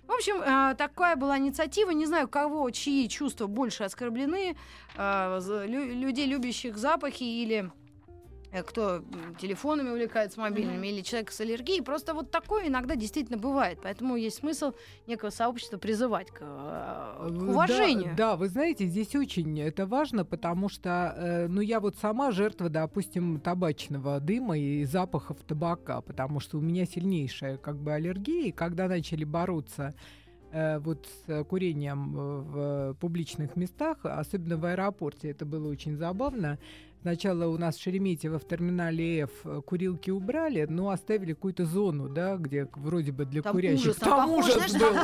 В 0.06 0.12
общем, 0.12 0.40
э, 0.40 0.74
такая 0.76 1.14
была 1.16 1.36
инициатива. 1.38 1.90
Не 1.90 2.06
знаю, 2.06 2.26
кого, 2.26 2.70
чьи 2.70 3.06
чувства 3.10 3.46
больше 3.46 3.84
оскорблены. 3.84 4.56
Э, 4.96 5.38
людей, 5.66 6.26
любящих 6.26 6.78
запахи 6.78 7.24
или 7.24 7.70
Э, 7.70 7.87
кто 8.66 9.02
телефонами 9.38 9.90
увлекается 9.90 10.40
мобильными 10.40 10.86
mm-hmm. 10.86 10.90
или 10.90 11.02
человек 11.02 11.30
с 11.30 11.40
аллергией. 11.40 11.82
Просто 11.82 12.14
вот 12.14 12.30
такое 12.30 12.68
иногда 12.68 12.96
действительно 12.96 13.38
бывает. 13.38 13.78
Поэтому 13.82 14.16
есть 14.16 14.38
смысл 14.38 14.72
некого 15.06 15.30
сообщества 15.30 15.78
призывать 15.78 16.30
к, 16.30 16.38
э, 16.40 17.28
к 17.30 17.42
уважению. 17.42 18.14
Да, 18.16 18.30
да, 18.30 18.36
вы 18.36 18.48
знаете, 18.48 18.86
здесь 18.86 19.14
очень 19.14 19.60
это 19.60 19.86
важно, 19.86 20.24
потому 20.24 20.68
что, 20.68 21.14
э, 21.16 21.46
ну, 21.48 21.60
я 21.60 21.80
вот 21.80 21.96
сама 21.96 22.30
жертва, 22.30 22.68
допустим, 22.68 23.40
табачного 23.40 24.20
дыма 24.20 24.58
и 24.58 24.84
запахов 24.84 25.38
табака, 25.46 26.00
потому 26.00 26.40
что 26.40 26.58
у 26.58 26.60
меня 26.60 26.86
сильнейшая 26.86 27.58
как 27.58 27.76
бы 27.76 27.92
аллергия. 27.92 28.46
И 28.46 28.52
когда 28.52 28.88
начали 28.88 29.24
бороться 29.24 29.94
э, 30.52 30.78
вот 30.78 31.06
с 31.26 31.44
курением 31.44 32.12
в 32.14 32.96
публичных 33.00 33.56
местах, 33.56 33.98
особенно 34.04 34.56
в 34.56 34.64
аэропорте, 34.64 35.30
это 35.30 35.44
было 35.44 35.68
очень 35.68 35.96
забавно. 35.96 36.58
Сначала 37.02 37.46
у 37.46 37.56
нас 37.56 37.76
в 37.76 37.82
Шереметьево 37.82 38.38
в 38.38 38.46
терминале 38.46 39.20
F 39.20 39.30
э, 39.44 39.60
курилки 39.64 40.10
убрали, 40.10 40.66
но 40.68 40.90
оставили 40.90 41.32
какую-то 41.32 41.64
зону, 41.64 42.08
да, 42.08 42.36
где 42.36 42.68
вроде 42.74 43.12
бы 43.12 43.24
для 43.24 43.42
там 43.42 43.52
курящих. 43.52 43.86
Ужас, 43.86 43.96
там, 43.96 44.10
там 44.10 44.32
ужас 44.32 44.54
знаешь, 44.54 44.72
был. 44.72 44.94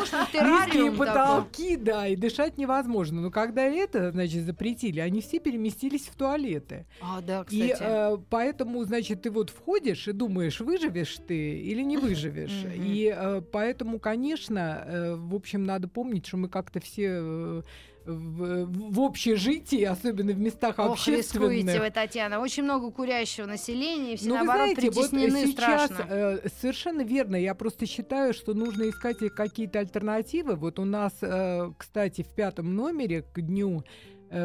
Низкие 0.51 0.93
потолки, 0.93 1.77
такой. 1.77 1.85
да, 1.85 2.09
и 2.09 2.17
дышать 2.17 2.59
невозможно. 2.59 3.21
Но 3.21 3.31
когда 3.31 3.63
это, 3.63 4.11
значит, 4.11 4.45
запретили, 4.45 4.99
они 4.99 5.21
все 5.21 5.39
переместились 5.39 6.07
в 6.07 6.17
туалеты. 6.17 6.87
А, 7.01 7.21
да, 7.21 7.45
кстати. 7.45 7.63
И 7.63 7.75
э, 7.79 8.19
поэтому, 8.29 8.83
значит, 8.85 9.23
ты 9.23 9.31
вот 9.31 9.51
входишь 9.51 10.09
и 10.09 10.13
думаешь, 10.13 10.61
выживешь 10.61 11.17
ты 11.27 11.59
или 11.59 11.83
не 11.83 11.97
выживешь. 11.97 12.67
И 12.75 13.15
э, 13.17 13.41
поэтому, 13.53 14.01
конечно, 14.01 14.85
э, 14.85 15.15
в 15.15 15.35
общем, 15.35 15.65
надо 15.65 15.87
помнить, 15.87 16.27
что 16.27 16.39
мы 16.39 16.49
как-то 16.49 16.81
все 16.81 17.63
в, 18.07 18.67
в 18.93 19.01
общежитии, 19.01 19.83
особенно 19.83 20.33
в 20.33 20.39
местах 20.39 20.79
Ох, 20.79 20.93
общественных. 20.93 21.53
рискуете 21.53 21.81
вы, 21.81 21.91
Татьяна. 21.91 22.41
Очень 22.41 22.65
много 22.65 22.91
курящего 22.91 23.47
населения, 23.47 24.17
все, 24.17 24.29
ну, 24.29 24.35
наоборот, 24.37 24.73
знаете, 24.73 24.81
притеснены 24.81 25.41
вот 25.41 25.49
сейчас, 25.49 25.85
страшно. 25.87 26.07
Э, 26.11 26.49
совершенно 26.61 27.03
верно. 27.03 27.37
Я 27.37 27.55
просто 27.55 27.87
считаю, 27.87 28.35
что 28.35 28.55
нужно 28.55 28.89
искать 28.89 29.19
какие-то 29.35 29.79
альтернативы. 29.79 30.57
Вот 30.57 30.79
у 30.79 30.85
нас, 30.85 31.13
э, 31.23 31.71
кстати, 31.79 32.23
в 32.23 32.35
пятом 32.35 32.75
номере 32.75 33.23
к 33.23 33.41
дню 33.41 33.85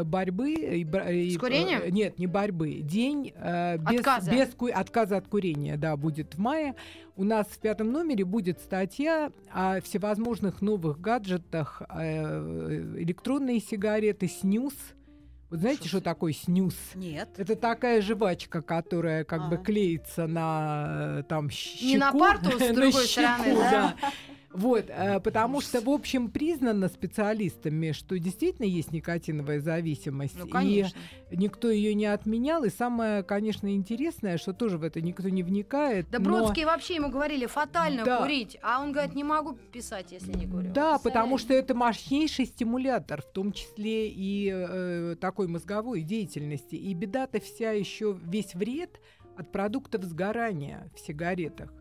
борьбы 0.04 0.54
и, 0.54 0.84
С 0.84 1.38
курением? 1.38 1.82
Э, 1.84 1.90
нет, 1.90 2.20
не 2.20 2.28
борьбы. 2.28 2.82
День 2.82 3.34
э, 3.36 3.78
без, 3.78 4.00
отказа. 4.00 4.32
без 4.32 4.54
ку- 4.54 4.70
отказа 4.74 5.18
от 5.18 5.28
курения, 5.28 5.78
да, 5.78 5.96
будет 5.98 6.36
в 6.36 6.40
мае. 6.40 6.76
У 7.16 7.24
нас 7.24 7.48
в 7.48 7.60
пятом 7.60 7.92
номере 7.92 8.24
будет 8.24 8.60
статья 8.60 9.32
о 9.52 9.82
всевозможных 9.82 10.62
новых 10.62 11.02
гаджетах, 11.02 11.82
э, 11.90 12.96
электронные 13.00 13.60
сигареты, 13.60 14.28
снюс. 14.28 14.74
Вот 15.50 15.60
знаете, 15.62 15.82
что, 15.82 15.98
что 15.98 16.02
такое 16.02 16.34
снюс? 16.34 16.76
Нет. 16.94 17.30
Это 17.38 17.56
такая 17.56 18.02
жвачка, 18.02 18.62
которая 18.62 19.24
как 19.24 19.42
а. 19.42 19.48
бы 19.48 19.58
клеится 19.58 20.28
на 20.28 21.24
там 21.28 21.50
щеку. 21.50 21.86
Не 21.86 21.98
на 21.98 22.12
парту, 22.12 22.52
с 22.52 22.68
другой 22.74 23.04
стороны, 23.06 23.56
да? 23.56 23.96
Вот, 24.52 24.86
э, 24.90 25.20
потому 25.20 25.62
что, 25.62 25.80
в 25.80 25.90
общем, 25.90 26.30
признано 26.30 26.88
специалистами, 26.88 27.92
что 27.92 28.18
действительно 28.18 28.66
есть 28.66 28.92
никотиновая 28.92 29.60
зависимость. 29.60 30.38
Ну, 30.38 30.48
конечно. 30.48 30.98
И 31.30 31.38
никто 31.38 31.70
ее 31.70 31.94
не 31.94 32.08
отменял. 32.08 32.64
И 32.64 32.70
самое, 32.70 33.22
конечно, 33.24 33.74
интересное, 33.74 34.38
что 34.38 34.54
тоже 34.54 34.78
в 34.78 34.84
это 34.84 35.02
никто 35.02 35.30
не 35.30 35.44
вникает. 35.44 36.10
Да 36.10 36.20
но... 36.20 36.52
Вообще 36.70 36.96
ему 36.96 37.10
говорили, 37.10 37.46
фатально 37.46 38.04
да. 38.04 38.18
курить. 38.18 38.58
А 38.62 38.82
он 38.82 38.92
говорит, 38.92 39.16
не 39.16 39.24
могу 39.24 39.54
писать, 39.54 40.12
если 40.12 40.34
не 40.34 40.48
курю. 40.48 40.72
Да, 40.72 41.00
потому 41.00 41.38
что 41.38 41.54
это 41.54 41.76
мощнейший 41.76 42.46
стимулятор, 42.46 43.22
в 43.22 43.32
том 43.32 43.52
числе 43.52 44.10
и 44.10 44.52
э, 44.52 45.16
такой 45.20 45.48
мозговой 45.48 46.02
деятельности. 46.02 46.76
И 46.76 46.94
беда-то 46.94 47.40
вся 47.40 47.72
еще 47.72 48.18
весь 48.24 48.56
вред 48.56 49.00
от 49.38 49.52
продуктов 49.52 50.04
сгорания 50.04 50.90
в 50.96 51.00
сигаретах. 51.00 51.72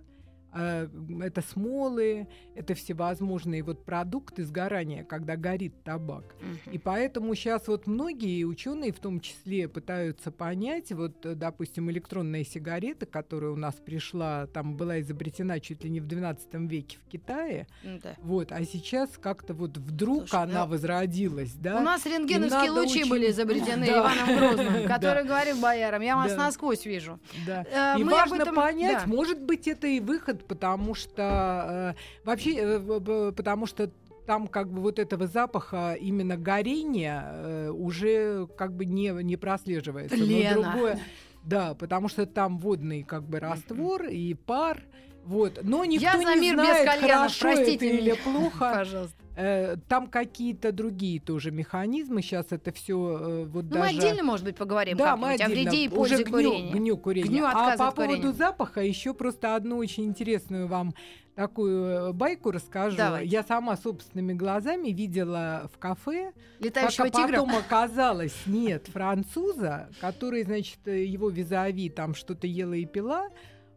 Э, 0.59 0.89
это 1.23 1.41
смолы, 1.43 2.27
это 2.55 2.75
всевозможные 2.75 3.63
вот 3.63 3.85
продукты 3.85 4.45
сгорания, 4.45 5.05
когда 5.05 5.37
горит 5.37 5.83
табак. 5.85 6.35
Мгм. 6.41 6.73
И 6.75 6.79
поэтому 6.79 7.35
сейчас 7.35 7.69
вот 7.69 7.87
многие 7.87 8.45
ученые 8.45 8.93
в 8.93 8.99
том 8.99 9.21
числе 9.21 9.69
пытаются 9.69 10.31
понять, 10.31 10.93
вот, 10.93 11.25
э, 11.25 11.35
допустим, 11.35 11.91
электронная 11.91 12.45
сигарета, 12.45 13.07
которая 13.07 13.51
у 13.53 13.57
нас 13.57 13.75
пришла, 13.77 14.47
там 14.47 14.77
была 14.77 15.01
изобретена 15.01 15.61
чуть 15.61 15.85
ли 15.85 15.91
не 15.91 16.01
в 16.01 16.07
12 16.07 16.69
веке 16.69 16.99
в 17.05 17.11
Китае, 17.11 17.67
Да. 17.83 18.15
вот, 18.19 18.53
а 18.53 18.65
сейчас 18.65 19.11
как-то 19.21 19.55
вот 19.55 19.77
вдруг 19.77 20.29
Слушай, 20.29 20.43
она 20.45 20.65
ну, 20.65 20.71
возродилась, 20.73 21.53
да? 21.55 21.79
У 21.79 21.83
нас 21.83 22.05
рентгеновские 22.07 22.71
лучи 22.71 23.01
очень- 23.03 23.11
были 23.11 23.31
изобретены 23.31 23.87
Да. 23.87 23.99
Иваном 24.01 24.37
Грозным, 24.39 24.73
Да. 24.89 24.95
который 24.99 25.25
говорил 25.25 25.61
боярам, 25.61 26.03
я 26.03 26.17
вас 26.17 26.33
Да. 26.33 26.39
насквозь 26.39 26.85
вижу. 26.87 27.21
Да. 27.47 27.65
Э, 27.97 28.01
И 28.01 28.05
важно 28.05 28.45
понять, 28.53 29.05
да. 29.05 29.07
может 29.07 29.41
быть, 29.41 29.69
это 29.69 29.87
и 29.87 30.01
выход, 30.01 30.45
потому 30.49 30.95
что 30.95 31.95
э, 31.95 32.25
вообще, 32.25 32.57
э, 32.57 33.33
потому 33.37 33.67
что 33.67 33.91
там 34.27 34.47
как 34.47 34.71
бы 34.71 34.81
вот 34.83 34.99
этого 34.99 35.27
запаха 35.27 35.95
именно 35.95 36.37
горения 36.37 37.23
э, 37.27 37.71
уже 37.71 38.47
как 38.59 38.75
бы 38.75 38.85
не, 38.85 39.09
не 39.23 39.37
прослеживается. 39.37 40.17
Но 40.17 40.25
Лена. 40.25 40.73
другое- 40.73 41.01
да, 41.45 41.75
потому 41.75 42.09
что 42.09 42.27
там 42.27 42.59
водный 42.59 43.03
как 43.05 43.23
бы 43.23 43.41
раствор 43.41 44.05
и 44.05 44.35
пар. 44.35 44.83
Вот. 45.29 45.61
Но 45.63 45.85
никто 45.85 46.07
Я 46.07 46.13
за 46.19 46.35
не 46.35 46.41
мир 46.41 46.57
без 46.57 46.65
знает, 46.65 46.87
кальянов, 46.89 47.11
хорошо 47.17 47.41
простите 47.41 47.75
это 47.77 47.85
или 47.85 48.11
меня. 48.13 48.23
плохо. 48.25 48.73
Пожалуйста. 48.79 49.17
Э, 49.37 49.77
там 49.89 50.07
какие-то 50.09 50.73
другие 50.73 51.21
тоже 51.21 51.51
механизмы. 51.53 52.23
Сейчас 52.23 52.47
это 52.51 52.73
все 52.73 53.45
вот 53.49 53.65
Ну, 53.67 53.79
мы 53.79 53.87
даже... 53.87 53.99
отдельно, 53.99 54.23
может 54.25 54.45
быть, 54.45 54.57
поговорим 54.57 54.97
Да, 54.97 55.17
мы 55.17 55.37
как-нибудь 55.37 55.41
о 55.41 55.45
отдельно. 55.45 55.71
вреде 55.71 55.85
и 55.85 55.89
Уже 55.89 55.97
пользе 55.97 56.23
гню- 56.25 56.31
курения. 56.31 56.73
гню 56.73 56.97
курения. 56.97 57.29
Гню 57.29 57.45
а 57.47 57.77
по 57.77 57.89
от 57.89 57.95
курения. 57.95 58.17
поводу 58.17 58.37
запаха 58.37 58.81
еще 58.81 59.15
просто 59.15 59.55
одну 59.55 59.77
очень 59.77 60.05
интересную 60.07 60.67
вам 60.67 60.93
такую 61.37 61.85
э, 61.85 62.13
байку 62.15 62.51
расскажу. 62.51 62.97
Давайте. 62.97 63.29
Я 63.31 63.45
сама 63.45 63.77
собственными 63.77 64.33
глазами 64.33 64.89
видела 64.89 65.71
в 65.73 65.79
кафе, 65.79 66.33
Летающего 66.59 67.05
как 67.05 67.13
тигра. 67.15 67.29
потом 67.37 67.55
оказалось, 67.55 68.35
нет, 68.47 68.89
француза, 68.89 69.89
который, 70.01 70.43
значит, 70.43 70.79
э, 70.87 71.05
его 71.05 71.29
визави 71.31 71.91
там 71.91 72.15
что-то 72.15 72.47
ела 72.49 72.73
и 72.73 72.87
пила, 72.87 73.29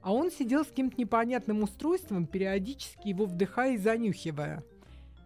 а 0.02 0.14
он 0.14 0.32
сидел 0.32 0.64
с 0.64 0.68
каким-то 0.68 1.00
непонятным 1.00 1.64
устройством, 1.64 2.26
периодически 2.26 3.08
его 3.10 3.26
вдыхая 3.26 3.74
и 3.74 3.78
занюхивая. 3.78 4.64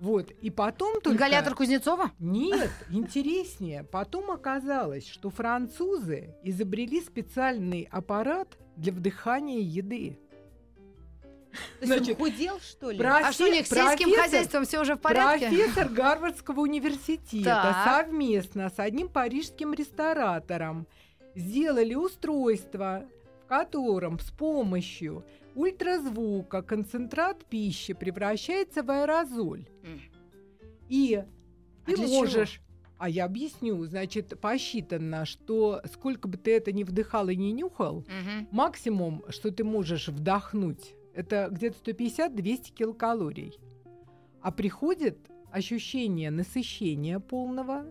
Вот. 0.01 0.29
И 0.41 0.49
потом 0.49 0.95
только... 0.95 1.11
Ингалятор 1.11 1.55
Кузнецова? 1.55 2.11
Нет, 2.19 2.69
интереснее. 2.89 3.83
Потом 3.85 4.29
оказалось, 4.29 5.07
что 5.07 5.29
французы 5.29 6.35
изобрели 6.43 6.99
специальный 7.01 7.87
аппарат 7.89 8.57
для 8.75 8.91
вдыхания 8.91 9.59
еды. 9.61 10.19
То 11.79 11.85
есть 11.85 11.91
он 11.93 11.97
Значит, 11.99 12.17
худел, 12.17 12.59
что 12.59 12.91
ли? 12.91 12.97
профи- 12.97 13.23
А 13.23 13.31
что 13.31 13.45
у 13.45 13.51
них 13.51 13.65
с 13.65 13.69
сельским 13.69 14.13
хозяйством 14.13 14.65
все 14.65 14.81
уже 14.81 14.95
в 14.95 14.99
порядке? 14.99 15.47
Профессор 15.47 15.87
Гарвардского 15.87 16.59
университета 16.59 17.45
Так. 17.85 17.85
совместно 18.05 18.69
с 18.69 18.77
одним 18.77 19.07
парижским 19.07 19.73
ресторатором 19.73 20.85
сделали 21.33 21.95
устройство, 21.95 23.05
в 23.45 23.47
котором 23.47 24.17
с 24.19 24.31
помощью 24.31 25.23
ультразвука 25.53 26.63
концентрат 26.63 27.45
пищи 27.45 27.93
превращается 27.93 28.81
в 28.81 28.89
аэрозоль. 28.89 29.67
М. 29.83 30.01
И 30.89 31.13
А 31.15 31.25
ты 31.85 31.95
для 31.95 32.07
чего? 32.07 32.15
можешь... 32.15 32.61
А 32.97 33.07
я 33.09 33.25
объясню. 33.25 33.83
Значит, 33.85 34.39
посчитано, 34.39 35.25
что 35.25 35.81
сколько 35.93 36.27
бы 36.27 36.37
ты 36.37 36.55
это 36.55 36.71
ни 36.71 36.83
вдыхал 36.83 37.27
и 37.29 37.35
не 37.35 37.51
нюхал, 37.51 37.99
Мгм. 38.07 38.47
максимум, 38.51 39.23
что 39.29 39.51
ты 39.51 39.63
можешь 39.63 40.07
вдохнуть, 40.07 40.95
это 41.13 41.49
где-то 41.51 41.77
150-200 41.77 42.71
килокалорий. 42.73 43.59
А 44.41 44.51
приходит 44.51 45.19
ощущение 45.51 46.31
насыщения 46.31 47.19
полного 47.19 47.85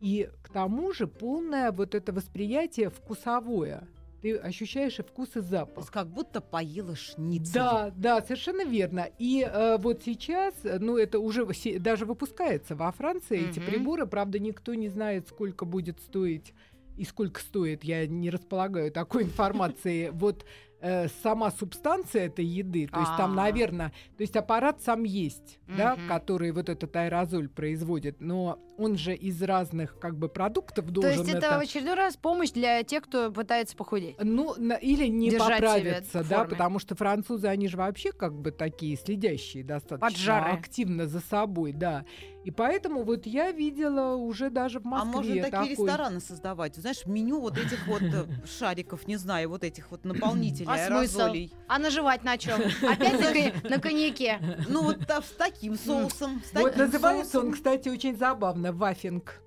и 0.00 0.30
к 0.42 0.48
тому 0.50 0.92
же 0.92 1.06
полное 1.08 1.72
вот 1.72 1.94
это 1.94 2.12
восприятие 2.12 2.88
вкусовое. 2.90 3.86
Ты 4.22 4.36
ощущаешь 4.36 4.98
и 4.98 5.02
вкус, 5.02 5.36
и 5.36 5.40
запах. 5.40 5.90
как 5.90 6.08
будто 6.08 6.40
поела 6.40 6.96
шницель. 6.96 7.54
Да, 7.54 7.92
да, 7.96 8.20
совершенно 8.22 8.64
верно. 8.64 9.08
И 9.18 9.48
э, 9.48 9.78
вот 9.78 10.02
сейчас, 10.04 10.54
э, 10.64 10.78
ну 10.80 10.96
это 10.96 11.20
уже 11.20 11.46
даже 11.78 12.04
выпускается 12.04 12.74
во 12.74 12.90
Франции 12.90 13.48
эти 13.50 13.60
Мгм. 13.60 13.66
приборы, 13.70 14.06
правда 14.06 14.38
никто 14.38 14.74
не 14.74 14.88
знает, 14.88 15.28
сколько 15.28 15.64
будет 15.64 16.00
стоить 16.00 16.52
и 16.96 17.04
сколько 17.04 17.40
стоит. 17.40 17.84
Я 17.84 18.06
не 18.08 18.30
располагаю 18.30 18.90
такой 18.90 19.22
информацией. 19.24 20.10
Вот 20.10 20.44
э, 20.80 21.06
сама 21.22 21.50
субстанция 21.52 22.26
этой 22.26 22.44
еды, 22.44 22.88
то 22.88 22.98
есть 23.00 23.16
там, 23.16 23.32
А. 23.32 23.34
наверное, 23.34 23.92
то 24.16 24.22
есть 24.22 24.36
аппарат 24.36 24.80
сам 24.82 25.04
есть, 25.04 25.58
да, 25.68 25.96
который 26.08 26.50
вот 26.52 26.68
этот 26.68 26.94
аэрозоль 26.96 27.48
производит, 27.48 28.20
но 28.20 28.58
он 28.78 28.96
же 28.96 29.14
из 29.14 29.42
разных 29.42 29.98
как 29.98 30.16
бы 30.16 30.28
продуктов 30.28 30.86
То 30.86 30.92
должен 30.92 31.10
есть 31.12 31.28
это 31.28 31.58
в 31.58 31.60
очередной 31.60 31.94
раз 31.94 32.16
помощь 32.16 32.50
для 32.50 32.82
тех, 32.82 33.02
кто 33.04 33.30
пытается 33.30 33.76
похудеть. 33.76 34.16
ну, 34.22 34.54
или 34.54 35.06
не 35.06 35.30
Держать 35.30 35.60
поправиться, 35.60 36.24
да, 36.28 36.44
потому 36.44 36.78
что 36.78 36.94
французы, 36.94 37.48
они 37.48 37.68
же 37.68 37.76
вообще 37.76 38.12
как 38.12 38.32
бы 38.34 38.50
такие 38.52 38.96
следящие 38.96 39.64
достаточно 39.64 40.08
Поджарые. 40.08 40.54
активно 40.54 41.06
за 41.06 41.20
собой, 41.20 41.72
да. 41.72 42.04
И 42.44 42.50
поэтому 42.50 43.02
вот 43.02 43.26
я 43.26 43.50
видела 43.50 44.14
уже 44.14 44.48
даже 44.48 44.78
в 44.80 44.86
А 44.86 45.04
Москве 45.04 45.10
можно 45.12 45.34
такие 45.42 45.50
такой- 45.50 45.68
рестораны 45.86 46.20
создавать? 46.20 46.76
Знаешь, 46.76 47.04
меню 47.04 47.40
вот 47.40 47.58
этих 47.58 47.86
вот 47.86 48.00
э, 48.00 48.24
шариков, 48.46 49.06
не 49.06 49.16
знаю, 49.16 49.50
вот 49.50 49.64
этих 49.64 49.90
вот 49.90 50.04
наполнителей, 50.04 50.66
А 50.68 50.74
аэрозолей. 50.86 51.52
А 51.66 51.78
наживать 51.78 52.24
на 52.24 52.38
чем? 52.38 52.58
Опять 52.88 53.20
на, 53.20 53.32
кон- 53.60 53.70
на 53.70 53.78
коньяке. 53.80 54.38
Ну 54.68 54.82
вот 54.84 54.98
с 55.02 55.30
таким 55.36 55.76
соусом. 55.76 56.40
с 56.50 56.54
Вот 56.54 56.76
называется 56.76 57.38
он, 57.40 57.44
соусом. 57.46 57.52
кстати, 57.52 57.88
очень 57.90 58.16
забавно, 58.16 58.67
вафинг. 58.72 59.40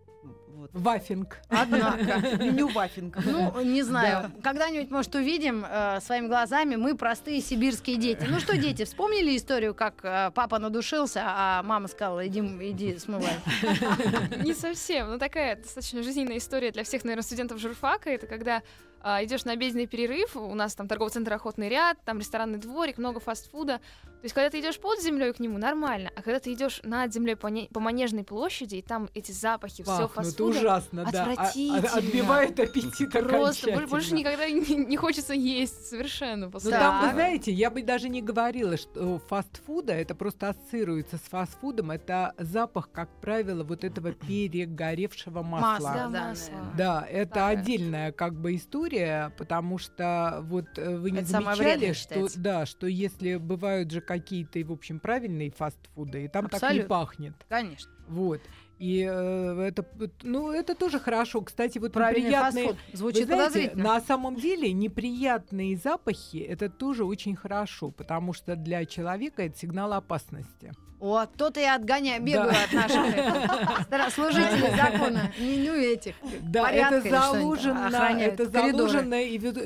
Вот. 0.61 0.69
Вафинг. 0.73 1.37
Однако. 1.49 2.19
Меню 2.37 2.67
вафинг. 2.67 3.17
Ну, 3.25 3.61
не 3.61 3.81
знаю. 3.81 4.31
Когда-нибудь, 4.43 4.91
может, 4.91 5.15
увидим 5.15 5.65
э, 5.67 5.99
своими 6.01 6.27
глазами. 6.27 6.75
Мы 6.75 6.95
простые 6.95 7.41
сибирские 7.41 7.97
дети. 7.97 8.27
Ну 8.29 8.39
что, 8.39 8.55
дети, 8.55 8.85
вспомнили 8.85 9.35
историю, 9.35 9.73
как 9.73 9.95
э, 10.03 10.29
папа 10.35 10.59
надушился, 10.59 11.21
а 11.25 11.63
мама 11.63 11.87
сказала, 11.87 12.27
иди, 12.27 12.41
иди 12.41 12.97
смывай. 12.99 13.33
Не 14.43 14.53
совсем, 14.53 15.09
но 15.09 15.17
такая 15.17 15.55
достаточно 15.55 16.03
жизненная 16.03 16.37
история 16.37 16.71
для 16.71 16.83
всех, 16.83 17.03
наверное, 17.05 17.23
студентов 17.23 17.59
журфака. 17.59 18.11
Это 18.11 18.27
когда 18.27 18.61
а, 19.03 19.23
идешь 19.23 19.45
на 19.45 19.53
обеденный 19.53 19.87
перерыв, 19.87 20.35
у 20.35 20.53
нас 20.53 20.75
там 20.75 20.87
торговый 20.87 21.11
центр 21.11 21.33
Охотный 21.33 21.69
ряд, 21.69 21.97
там 22.05 22.19
ресторанный 22.19 22.59
дворик, 22.59 22.99
много 22.99 23.19
фастфуда. 23.19 23.81
То 24.21 24.25
есть, 24.25 24.35
когда 24.35 24.51
ты 24.51 24.59
идешь 24.59 24.79
под 24.79 25.01
землей 25.01 25.33
к 25.33 25.39
нему, 25.39 25.57
нормально, 25.57 26.11
а 26.15 26.21
когда 26.21 26.39
ты 26.39 26.53
идешь 26.53 26.79
над 26.83 27.11
землей 27.11 27.35
по, 27.35 27.47
не- 27.47 27.67
по 27.73 27.79
Манежной 27.79 28.23
площади, 28.23 28.75
и 28.75 28.81
там 28.83 29.09
эти 29.15 29.31
запахи, 29.31 29.81
все 29.81 30.07
фастфуда, 30.07 30.43
ужасно, 30.59 31.05
да. 31.11 31.33
А- 31.37 31.43
а-. 31.47 31.97
Отбивает 31.97 32.59
аппетит 32.59 33.11
просто 33.11 33.71
бо- 33.71 33.87
больше 33.87 34.13
никогда 34.13 34.47
не, 34.47 34.75
не 34.85 34.95
хочется 34.95 35.33
есть 35.33 35.87
совершенно. 35.87 36.51
Ну 36.53 36.69
там, 36.69 37.07
вы 37.07 37.13
знаете, 37.13 37.51
я 37.51 37.71
бы 37.71 37.81
даже 37.81 38.09
не 38.09 38.21
говорила, 38.21 38.77
что 38.77 39.19
фастфуда, 39.27 39.93
это 39.93 40.13
просто 40.13 40.49
ассоциируется 40.49 41.17
с 41.17 41.21
фастфудом, 41.21 41.89
это 41.91 42.33
запах, 42.37 42.91
как 42.91 43.09
правило, 43.21 43.63
вот 43.63 43.83
этого 43.83 44.11
перегоревшего 44.65 45.41
масла. 45.41 45.61
Масло, 45.71 45.93
Да, 45.93 46.09
да, 46.09 46.27
масло. 46.29 46.51
наверное. 46.53 46.77
Да, 46.77 47.07
это 47.09 47.47
отдельная 47.47 48.11
как 48.11 48.39
бы 48.39 48.55
история, 48.55 49.33
потому 49.37 49.77
что 49.77 50.39
вот 50.43 50.65
э, 50.77 50.95
вы 50.97 51.11
не 51.11 51.19
Это 51.19 51.27
замечали, 51.27 51.93
что 51.93 52.01
считается. 52.03 52.39
да, 52.39 52.65
что 52.65 52.87
если 52.87 53.37
бывают 53.37 53.89
же 53.91 54.01
какие-то, 54.11 54.59
и, 54.59 54.63
в 54.63 54.71
общем, 54.71 54.99
правильные 54.99 55.51
фастфуды, 55.51 56.25
и 56.25 56.27
там 56.27 56.49
так 56.49 56.61
не 56.61 56.67
Абсолютно. 56.67 56.89
пахнет. 56.89 57.33
Конечно. 57.47 57.91
Вот. 58.07 58.41
И 58.77 59.07
э, 59.07 59.61
это, 59.61 59.85
ну, 60.23 60.51
это 60.51 60.73
тоже 60.73 60.99
хорошо. 60.99 61.41
Кстати, 61.41 61.77
вот 61.77 61.93
Правильный 61.93 62.29
неприятные... 62.29 62.67
фастфуд. 62.69 62.97
Звучит 62.97 63.25
знаете, 63.25 63.43
подозрительно. 63.45 63.83
на 63.83 64.01
самом 64.01 64.35
деле 64.35 64.73
неприятные 64.73 65.77
запахи 65.77 66.37
это 66.37 66.67
тоже 66.67 67.05
очень 67.05 67.35
хорошо, 67.35 67.91
потому 67.91 68.33
что 68.33 68.55
для 68.55 68.85
человека 68.85 69.43
это 69.43 69.57
сигнал 69.57 69.93
опасности. 69.93 70.73
О, 71.01 71.25
то-то 71.25 71.59
я 71.59 71.75
отгоняю, 71.75 72.21
бегаю 72.21 72.51
Да. 72.51 72.63
от 72.63 72.73
наших 72.73 73.15
э, 73.91 74.09
служителей 74.11 74.69
закона. 74.75 75.31
Не, 75.39 75.57
ну, 75.67 75.75
этих. 75.75 76.15
Да, 76.41 76.69
это 76.71 77.01
заложено, 77.01 77.89
это 78.19 78.45
заложено 78.45 79.15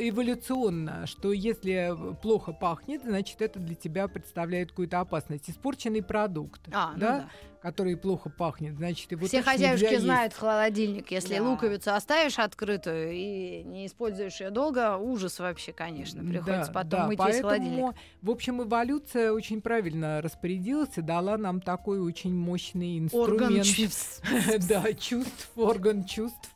эволюционно, 0.10 1.06
что 1.08 1.34
если 1.34 1.93
плохо 2.21 2.54
пахнет, 2.54 3.02
значит 3.04 3.41
это 3.41 3.60
для 3.60 3.76
тебя 3.76 4.08
представляет 4.08 4.69
какую-то 4.69 5.00
опасность. 5.02 5.50
Испорченный 5.50 6.02
продукт, 6.04 6.62
А, 6.71 6.91
ну 6.93 7.00
да, 7.00 7.17
да. 7.19 7.30
который 7.62 7.98
плохо 7.98 8.30
пахнет, 8.30 8.76
значит 8.76 9.12
его 9.12 9.26
Все 9.28 9.41
хозяюшки 9.41 9.98
знают 9.98 10.32
есть. 10.32 10.39
холодильник. 10.39 11.12
Если 11.12 11.38
Да. 11.38 11.43
луковицу 11.43 11.93
оставишь 11.93 12.39
открытую 12.39 13.12
и 13.12 13.63
не 13.63 13.88
используешь 13.88 14.39
ее 14.39 14.52
долго, 14.52 14.95
ужас 14.98 15.39
вообще, 15.39 15.74
конечно. 15.74 16.24
Приходится 16.24 16.71
Да, 16.71 16.74
потом 16.74 17.00
да, 17.02 17.08
мыть 17.08 17.19
весь 17.26 17.41
холодильник. 17.41 17.71
поэтому, 17.82 17.93
в 18.21 18.30
общем, 18.32 18.62
эволюция 18.63 19.32
очень 19.32 19.62
правильно 19.62 20.21
распорядилась 20.21 20.98
и 20.98 21.02
дала 21.02 21.24
нам 21.38 21.61
такой 21.61 21.99
очень 21.99 22.33
мощный 22.35 23.07
Орган 23.11 23.57
инструмент. 23.57 23.65
чувств. 23.65 24.21
Да, 24.69 24.93
чувств, 24.93 25.49
орган 25.55 26.05
чувств. 26.05 26.49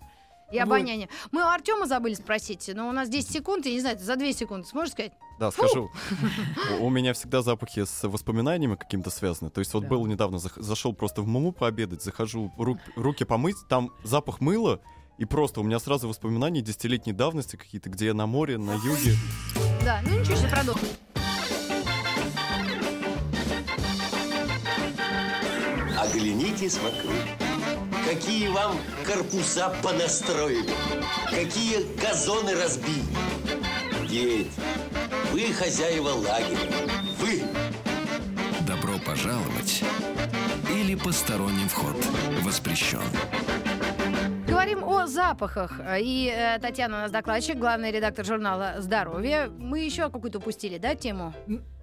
И 0.51 0.55
Вот. 0.55 0.63
обоняние. 0.63 1.09
Мы 1.31 1.41
у 1.43 1.45
Артема 1.47 1.85
забыли 1.85 2.15
спросить, 2.15 2.71
но 2.73 2.89
у 2.89 2.91
нас 2.91 3.07
10 3.09 3.29
секунд, 3.31 3.65
я 3.67 3.71
не 3.73 3.81
знаю, 3.81 3.99
за 3.99 4.15
2 4.15 4.31
секунды 4.33 4.65
сможешь 4.67 4.93
сказать? 4.93 5.11
Да, 5.39 5.51
скажу. 5.51 5.89
У- 6.81 6.89
меня 6.89 7.13
всегда 7.13 7.41
запахи 7.41 7.85
с 7.85 8.07
воспоминаниями 8.07 8.75
каким-то 8.75 9.09
связаны. 9.09 9.51
То 9.51 9.59
есть 9.59 9.73
вот 9.73 9.83
Да. 9.83 9.89
был 9.89 10.05
недавно, 10.07 10.39
зашел 10.39 10.93
просто 10.93 11.21
в 11.21 11.27
Муму 11.27 11.51
пообедать, 11.51 12.01
захожу 12.03 12.51
ру- 12.57 12.79
руки 12.95 13.25
помыть, 13.25 13.55
там 13.69 13.91
запах 14.03 14.41
мыла, 14.41 14.81
и 15.19 15.25
просто 15.25 15.59
у 15.61 15.63
меня 15.63 15.79
сразу 15.79 16.07
воспоминания 16.09 16.61
десятилетней 16.61 17.13
давности 17.13 17.55
какие-то, 17.55 17.89
где 17.89 18.07
я 18.07 18.13
на 18.13 18.25
море, 18.25 18.57
на 18.57 18.73
юге. 18.73 19.15
Да, 19.85 20.01
ну 20.03 20.19
ничего 20.19 20.35
себе, 20.35 20.49
продолжим. 20.49 20.87
Оглянитесь 26.19 26.77
вокруг. 26.79 27.15
Какие 28.05 28.49
вам 28.49 28.75
корпуса 29.07 29.73
понастроили, 29.81 30.69
какие 31.29 31.95
газоны 31.95 32.55
разбили. 32.55 33.05
Дети, 34.09 34.51
вы 35.31 35.53
хозяева 35.53 36.09
лагеря, 36.09 36.89
вы 37.19 37.41
Добро 38.67 38.99
пожаловать 39.05 39.81
или 40.69 40.95
посторонним 40.95 41.69
вход 41.69 41.95
воспрещен. 42.43 42.99
Говорим 44.45 44.83
о 44.83 45.07
запахах. 45.07 45.79
И 46.01 46.33
э, 46.35 46.59
Татьяна 46.59 46.97
у 46.97 46.99
нас 47.03 47.11
докладчик, 47.11 47.57
главный 47.57 47.91
редактор 47.91 48.25
журнала 48.25 48.75
«Здоровье». 48.79 49.49
Мы 49.57 49.79
еще 49.79 50.09
какую-то 50.09 50.39
упустили, 50.39 50.79
да, 50.79 50.95
тему? 50.95 51.33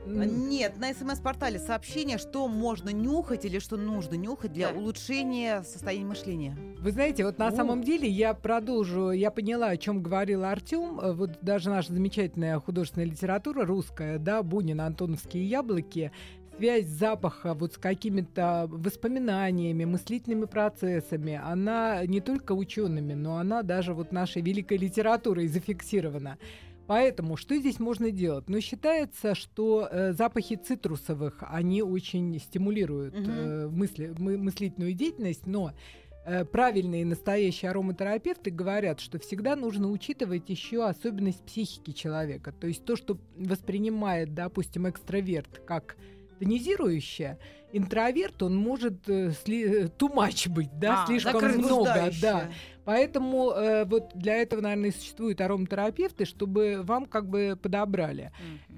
Нет, 0.06 0.78
на 0.78 0.92
смс-портале 0.94 1.58
сообщение, 1.58 2.18
что 2.18 2.46
можно 2.48 2.90
нюхать 2.90 3.44
или 3.44 3.58
что 3.58 3.76
нужно 3.76 4.14
нюхать 4.14 4.52
для 4.52 4.70
Да. 4.70 4.78
улучшения 4.78 5.62
состояния 5.62 6.06
мышления. 6.06 6.56
Вы 6.78 6.92
знаете, 6.92 7.24
вот 7.24 7.38
на 7.38 7.48
О. 7.48 7.52
самом 7.52 7.82
деле 7.82 8.08
я 8.08 8.32
продолжу, 8.34 9.10
я 9.10 9.30
поняла, 9.30 9.68
о 9.68 9.76
чем 9.76 10.02
говорил 10.02 10.44
Артем. 10.44 11.00
Э, 11.00 11.12
Вот 11.12 11.30
даже 11.42 11.70
наша 11.70 11.92
замечательная 11.92 12.58
художественная 12.60 13.06
литература 13.06 13.64
русская, 13.66 14.18
да, 14.18 14.42
Бунин, 14.42 14.80
Антоновские 14.80 15.44
яблоки, 15.44 16.12
связь 16.56 16.86
запаха 16.86 17.54
вот 17.54 17.74
с 17.74 17.78
какими-то 17.78 18.66
воспоминаниями, 18.70 19.84
мыслительными 19.84 20.44
процессами, 20.46 21.40
она 21.42 22.04
не 22.06 22.20
только 22.20 22.52
учеными, 22.52 23.14
но 23.14 23.38
она 23.38 23.62
даже 23.62 23.92
вот 23.92 24.12
нашей 24.12 24.42
великой 24.42 24.78
литературой 24.78 25.48
зафиксирована. 25.48 26.38
Поэтому 26.86 27.36
что 27.36 27.56
здесь 27.56 27.80
можно 27.80 28.10
делать? 28.10 28.48
Ну, 28.48 28.60
считается, 28.60 29.34
что 29.34 29.88
э, 29.90 30.12
запахи 30.12 30.56
цитрусовых, 30.56 31.42
они 31.48 31.82
очень 31.82 32.38
стимулируют 32.38 33.14
Мгм. 33.18 33.30
э, 33.30 33.68
мысли, 33.68 34.14
мы- 34.18 34.38
мыслительную 34.38 34.92
деятельность, 34.94 35.46
но 35.46 35.72
э, 36.28 36.44
правильные 36.44 37.04
настоящие 37.04 37.70
ароматерапевты 37.70 38.50
говорят, 38.50 38.98
что 39.00 39.18
всегда 39.20 39.54
нужно 39.56 39.88
учитывать 39.90 40.48
еще 40.50 40.84
особенность 40.84 41.42
психики 41.44 41.92
человека. 41.92 42.52
То 42.52 42.66
есть 42.66 42.84
то, 42.84 42.96
что 42.96 43.16
воспринимает, 43.36 44.34
допустим, 44.34 44.88
экстраверт 44.88 45.62
как 45.66 45.96
тонизирующее, 46.40 47.38
интроверт, 47.72 48.42
он 48.42 48.56
может 48.56 49.08
э, 49.08 49.30
сли- 49.44 49.84
э, 49.84 49.90
too 49.98 50.12
much 50.12 50.48
быть, 50.50 50.70
да, 50.78 51.04
А, 51.04 51.06
слишком 51.06 51.42
много, 51.58 52.10
да. 52.22 52.50
Поэтому 52.86 53.50
э, 53.50 53.84
вот 53.84 54.12
для 54.14 54.36
этого, 54.36 54.60
наверное, 54.60 54.90
и 54.90 54.92
существуют 54.92 55.40
ароматерапевты, 55.40 56.24
чтобы 56.24 56.82
вам 56.82 57.06
как 57.06 57.28
бы 57.28 57.58
подобрали. 57.60 58.30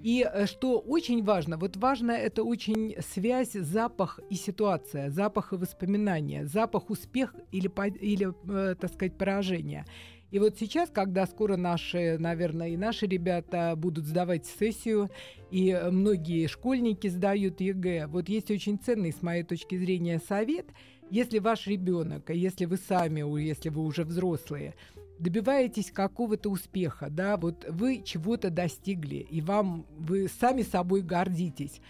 И 0.03 0.27
э, 0.27 0.47
что 0.47 0.79
очень 0.79 1.23
важно, 1.23 1.59
вот 1.59 1.77
важно 1.77 2.13
это 2.13 2.43
очень 2.43 2.97
связь, 3.01 3.53
запах 3.53 4.19
и 4.31 4.35
ситуация, 4.35 5.11
запах 5.11 5.53
и 5.53 5.57
воспоминания, 5.57 6.47
запах 6.47 6.89
успех 6.89 7.35
или, 7.53 7.71
или 8.01 8.33
э, 8.51 8.77
так 8.77 8.91
сказать, 8.95 9.19
поражение. 9.19 9.85
И 10.31 10.39
вот 10.39 10.57
сейчас, 10.59 10.89
когда 10.89 11.27
скоро 11.27 11.57
наши, 11.57 12.17
наверное, 12.19 12.69
и 12.69 12.77
наши 12.79 13.07
ребята 13.07 13.75
будут 13.77 14.07
сдавать 14.07 14.47
сессию, 14.47 15.11
и 15.51 15.79
многие 15.91 16.47
школьники 16.47 17.09
сдают 17.09 17.61
ЕГЭ, 17.61 18.07
вот 18.07 18.29
есть 18.31 18.51
очень 18.51 18.79
ценный, 18.79 19.13
с 19.13 19.23
моей 19.23 19.43
точки 19.43 19.77
зрения, 19.77 20.19
совет. 20.19 20.67
Если 21.11 21.39
ваш 21.39 21.67
ребенок, 21.67 22.29
а 22.31 22.35
если 22.35 22.67
вы 22.67 22.77
сами, 22.77 23.21
если 23.41 23.71
вы 23.71 23.83
уже 23.83 24.05
взрослые, 24.05 24.75
добиваетесь 25.19 25.91
какого-то 25.91 26.51
успеха, 26.51 27.09
да, 27.11 27.37
вот 27.37 27.67
вы 27.69 28.03
чего-то 28.05 28.51
достигли, 28.51 29.17
и 29.17 29.41
вам 29.41 29.87
вы 29.99 30.29
сами 30.29 30.63
собой 30.63 31.03
гордитесь. 31.03 31.81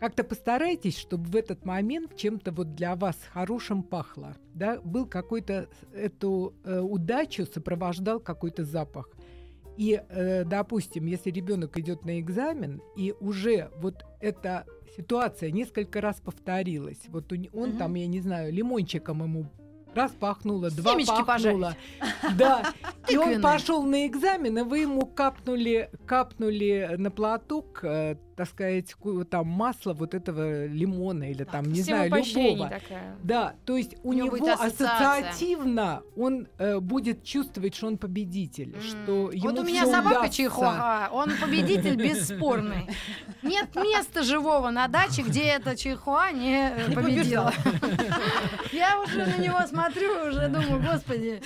Как-то 0.00 0.24
постарайтесь, 0.24 0.98
чтобы 0.98 1.30
в 1.30 1.36
этот 1.36 1.64
момент 1.64 2.16
чем-то 2.16 2.50
вот 2.50 2.74
для 2.74 2.96
вас 2.96 3.16
хорошим 3.32 3.84
пахло, 3.84 4.36
да, 4.54 4.80
был 4.80 5.06
какой-то 5.06 5.68
эту 5.94 6.54
э, 6.64 6.80
удачу 6.80 7.46
сопровождал 7.46 8.18
какой-то 8.18 8.64
запах. 8.64 9.08
И, 9.76 10.00
э, 10.08 10.44
допустим, 10.44 11.06
если 11.06 11.30
ребенок 11.30 11.78
идет 11.78 12.04
на 12.04 12.20
экзамен, 12.20 12.82
и 12.96 13.14
уже 13.20 13.70
вот 13.76 14.04
эта 14.20 14.66
ситуация 14.96 15.50
несколько 15.50 16.00
раз 16.00 16.20
повторилась, 16.20 17.00
вот 17.08 17.32
он 17.32 17.70
Мгм. 17.70 17.78
там, 17.78 17.94
я 17.94 18.06
не 18.06 18.20
знаю, 18.20 18.52
лимончиком 18.52 19.22
ему 19.22 19.46
раз 19.94 20.12
пахнуло, 20.12 20.70
два 20.70 20.92
Семечки 20.92 21.24
пахнуло. 21.24 21.76
Да. 22.36 22.72
И 23.08 23.16
он 23.16 23.40
пошел 23.40 23.82
на 23.82 24.06
экзамен, 24.06 24.58
и 24.58 24.62
вы 24.62 24.80
ему 24.80 25.06
капнули, 25.06 25.90
капнули 26.06 26.94
на 26.96 27.10
платок, 27.10 27.80
э, 27.82 28.16
так 28.42 28.48
сказать, 28.48 28.96
там 29.30 29.46
масло 29.46 29.92
вот 29.92 30.14
этого 30.14 30.66
лимона 30.66 31.30
или 31.30 31.44
там, 31.44 31.64
не 31.64 31.82
знаю, 31.82 32.10
любого. 32.10 32.68
такая. 32.68 33.16
Да, 33.22 33.54
то 33.64 33.76
есть 33.76 33.94
у, 34.02 34.08
У 34.08 34.12
него 34.12 34.36
него, 34.36 34.52
ассоциативно 34.52 36.02
он 36.16 36.48
э, 36.58 36.80
будет 36.80 37.22
чувствовать, 37.22 37.74
что 37.76 37.86
он 37.86 37.98
победитель, 37.98 38.74
что 38.80 39.30
ему 39.30 39.50
Вот 39.50 39.58
у 39.60 39.62
меня 39.62 39.86
собака 39.86 40.18
удастся. 40.20 40.42
чихуа, 40.42 41.08
он 41.12 41.30
победитель 41.40 41.94
бесспорный. 42.08 42.88
Нет 43.42 43.74
места 43.76 44.24
живого 44.24 44.70
на 44.70 44.88
даче, 44.88 45.22
где 45.22 45.42
эта 45.42 45.76
чихуа 45.76 46.32
не 46.32 46.72
победила. 46.94 47.52
Я 48.72 49.00
уже 49.00 49.24
на 49.24 49.38
него 49.38 49.64
смотрю, 49.68 50.28
уже 50.28 50.48
думаю, 50.48 50.82
господи, 50.82 51.40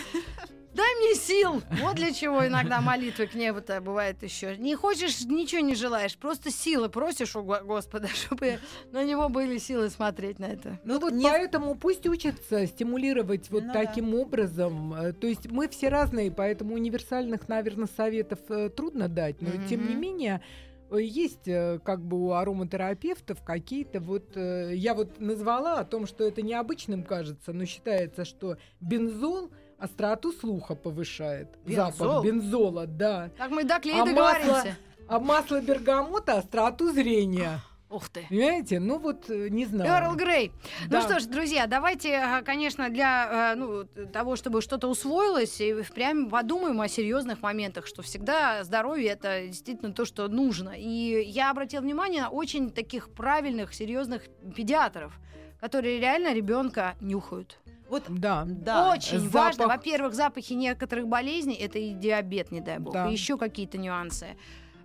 дай 0.76 0.94
мне 0.96 1.14
сил. 1.14 1.62
Вот 1.82 1.96
для 1.96 2.12
чего 2.12 2.46
иногда 2.46 2.80
молитвы 2.80 3.26
к 3.26 3.34
небу-то 3.34 3.80
бывает 3.80 4.22
еще. 4.22 4.56
Не 4.56 4.74
хочешь, 4.74 5.24
ничего 5.24 5.60
не 5.62 5.74
желаешь, 5.74 6.16
просто 6.16 6.50
силы 6.50 6.88
просишь 6.88 7.34
у 7.36 7.42
Го- 7.42 7.60
Господа, 7.64 8.08
чтобы 8.14 8.58
на 8.92 9.02
него 9.04 9.28
были 9.28 9.58
силы 9.58 9.90
смотреть 9.90 10.38
на 10.38 10.46
это. 10.46 10.78
Ну 10.84 10.98
вот 11.00 11.12
не- 11.12 11.24
поэтому 11.24 11.74
пусть 11.74 12.06
учатся 12.06 12.66
стимулировать 12.66 13.50
вот 13.50 13.64
Ну 13.64 13.72
да. 13.72 13.84
таким 13.84 14.14
образом. 14.14 14.92
Э, 14.94 15.12
То 15.12 15.26
есть 15.26 15.50
мы 15.50 15.68
все 15.68 15.88
разные, 15.88 16.30
поэтому 16.30 16.74
универсальных, 16.74 17.48
наверное, 17.48 17.88
советов 17.96 18.38
э, 18.48 18.68
трудно 18.68 19.08
дать, 19.08 19.40
но 19.40 19.50
тем 19.68 19.88
не 19.88 19.94
менее 19.94 20.42
э, 20.90 21.00
есть 21.00 21.44
как 21.84 22.00
бы 22.04 22.26
у 22.26 22.32
ароматерапевтов 22.32 23.42
какие-то 23.42 24.00
вот... 24.00 24.36
Я 24.36 24.94
вот 24.94 25.18
назвала 25.20 25.80
о 25.80 25.84
том, 25.84 26.06
что 26.06 26.24
это 26.24 26.42
необычным 26.42 27.02
кажется, 27.02 27.52
но 27.52 27.64
считается, 27.64 28.24
что 28.24 28.56
бензол 28.80 29.50
остроту 29.78 30.32
слуха 30.32 30.74
повышает. 30.74 31.48
Бензол? 31.64 31.92
Запах 31.92 32.24
бензола, 32.24 32.86
да. 32.86 33.30
Так 33.36 33.50
мы 33.50 33.64
до 33.64 33.78
клея 33.78 34.02
А 34.02 34.06
договоримся. 34.06 34.52
масло, 34.52 34.76
а 35.08 35.20
масло 35.20 35.60
бергамота 35.60 36.38
остроту 36.38 36.92
зрения. 36.92 37.60
Ух 37.88 38.08
ты. 38.08 38.26
Понимаете? 38.28 38.80
Ну 38.80 38.98
вот, 38.98 39.30
э, 39.30 39.48
не 39.48 39.64
знаю. 39.64 39.88
Эрл 39.88 40.16
Грей. 40.16 40.50
Да. 40.88 40.98
Ну 40.98 41.04
что 41.08 41.20
ж, 41.20 41.26
друзья, 41.26 41.68
давайте, 41.68 42.16
а, 42.16 42.42
конечно, 42.42 42.90
для 42.90 43.52
а, 43.52 43.54
ну, 43.54 43.84
того, 44.12 44.34
чтобы 44.34 44.60
что-то 44.60 44.88
усвоилось, 44.88 45.60
и 45.60 45.82
впрямь 45.82 46.28
подумаем 46.28 46.80
о 46.80 46.88
серьезных 46.88 47.42
моментах, 47.42 47.86
что 47.86 48.02
всегда 48.02 48.64
здоровье 48.64 49.10
это 49.10 49.46
действительно 49.46 49.92
то, 49.92 50.04
что 50.04 50.26
нужно. 50.26 50.74
И 50.76 51.22
я 51.28 51.50
обратила 51.52 51.80
внимание 51.80 52.22
на 52.22 52.30
очень 52.30 52.70
таких 52.72 53.08
правильных, 53.10 53.72
серьезных 53.72 54.22
педиатров, 54.56 55.12
которые 55.60 56.00
реально 56.00 56.34
ребенка 56.34 56.96
нюхают. 57.00 57.60
Вот 57.88 58.02
Да. 58.08 58.44
да. 58.46 58.92
Очень 58.92 59.20
запах. 59.20 59.32
важно. 59.58 59.66
Во-первых, 59.68 60.14
запахи 60.14 60.54
некоторых 60.54 61.06
болезней 61.08 61.54
это 61.54 61.78
и 61.78 61.92
диабет, 61.94 62.50
не 62.50 62.60
дай 62.60 62.78
бог, 62.78 62.92
Да. 62.94 63.08
и 63.08 63.12
еще 63.12 63.36
какие-то 63.38 63.78
нюансы. 63.78 64.36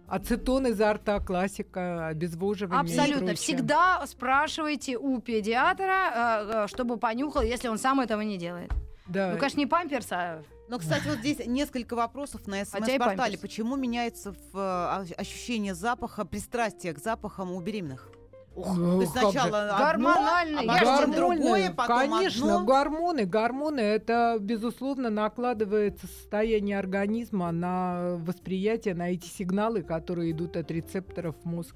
Ацетон 0.08 0.68
изо 0.68 0.92
рта, 0.94 1.20
классика, 1.22 2.08
обезвоживание. 2.08 2.82
Абсолютно. 2.82 3.34
Всегда 3.34 4.06
спрашивайте 4.06 4.98
у 4.98 5.20
педиатра, 5.22 5.86
э, 6.14 6.52
э, 6.64 6.68
чтобы 6.68 6.98
понюхал, 6.98 7.42
если 7.44 7.70
он 7.70 7.78
сам 7.78 8.02
этого 8.02 8.22
не 8.22 8.38
делает. 8.38 8.72
Да. 9.08 9.32
Ну, 9.32 9.38
конечно, 9.38 9.60
не 9.60 9.68
памперс, 9.68 10.08
а 10.12 10.44
Но, 10.70 10.80
кстати, 10.80 11.06
вот 11.08 11.18
здесь 11.20 11.46
несколько 11.46 11.96
вопросов 11.96 12.48
на 12.48 12.64
смс-портале. 12.64 13.38
Почему 13.38 13.76
меняется 13.76 14.32
в, 14.32 14.58
э, 14.58 15.02
ощ- 15.04 15.12
ощущение 15.18 15.76
запаха, 15.76 16.24
пристрастие 16.24 16.94
к 16.94 16.98
запахам 17.00 17.52
у 17.52 17.60
беременных? 17.62 18.10
Ну, 18.56 19.02
есть 19.02 19.14
как 19.14 19.24
же. 19.24 19.32
сначала 19.32 19.78
Гормональный, 19.80 20.60
одно, 20.60 20.74
я 20.74 20.82
а 20.82 20.98
потом 20.98 21.12
другое, 21.16 21.72
потом 21.72 21.98
конечно, 22.12 22.56
одно. 22.56 22.66
гормоны, 22.66 23.26
гормоны, 23.26 23.80
это, 23.80 24.38
безусловно, 24.40 25.10
накладывается 25.10 26.06
состояние 26.08 26.78
организма 26.78 27.52
на 27.52 28.18
восприятие, 28.18 28.94
на 28.94 29.12
эти 29.12 29.28
сигналы, 29.28 29.84
которые 29.84 30.32
идут 30.32 30.58
от 30.58 30.70
рецепторов 30.70 31.36
в 31.44 31.48
мозг. 31.48 31.76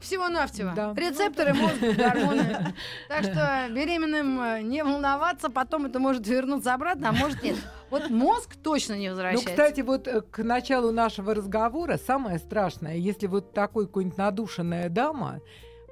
Всего-навсего. 0.00 0.72
Да. 0.74 0.92
Рецепторы 0.96 1.54
мозга, 1.54 1.92
гормоны. 1.96 2.74
Так 3.08 3.22
что 3.24 3.66
беременным 3.70 4.40
э, 4.40 4.62
не 4.62 4.82
волноваться, 4.84 5.50
потом 5.50 5.86
это 5.86 5.98
может 5.98 6.26
вернуться 6.26 6.74
обратно, 6.74 7.08
а 7.10 7.12
может 7.12 7.42
нет. 7.42 7.56
Вот 7.88 8.10
мозг 8.10 8.56
точно 8.62 8.94
не 8.94 9.08
Ну, 9.08 9.14
возвращается. 9.14 9.48
кстати, 9.48 9.80
вот 9.80 10.08
э, 10.08 10.20
к 10.20 10.42
началу 10.42 10.92
нашего 10.92 11.34
разговора 11.34 11.96
самое 11.96 12.38
страшное, 12.38 12.96
если 12.96 13.28
вот 13.28 13.52
такой 13.54 13.86
какой-нибудь 13.86 14.18
надушенная 14.18 14.88
дама 14.88 15.40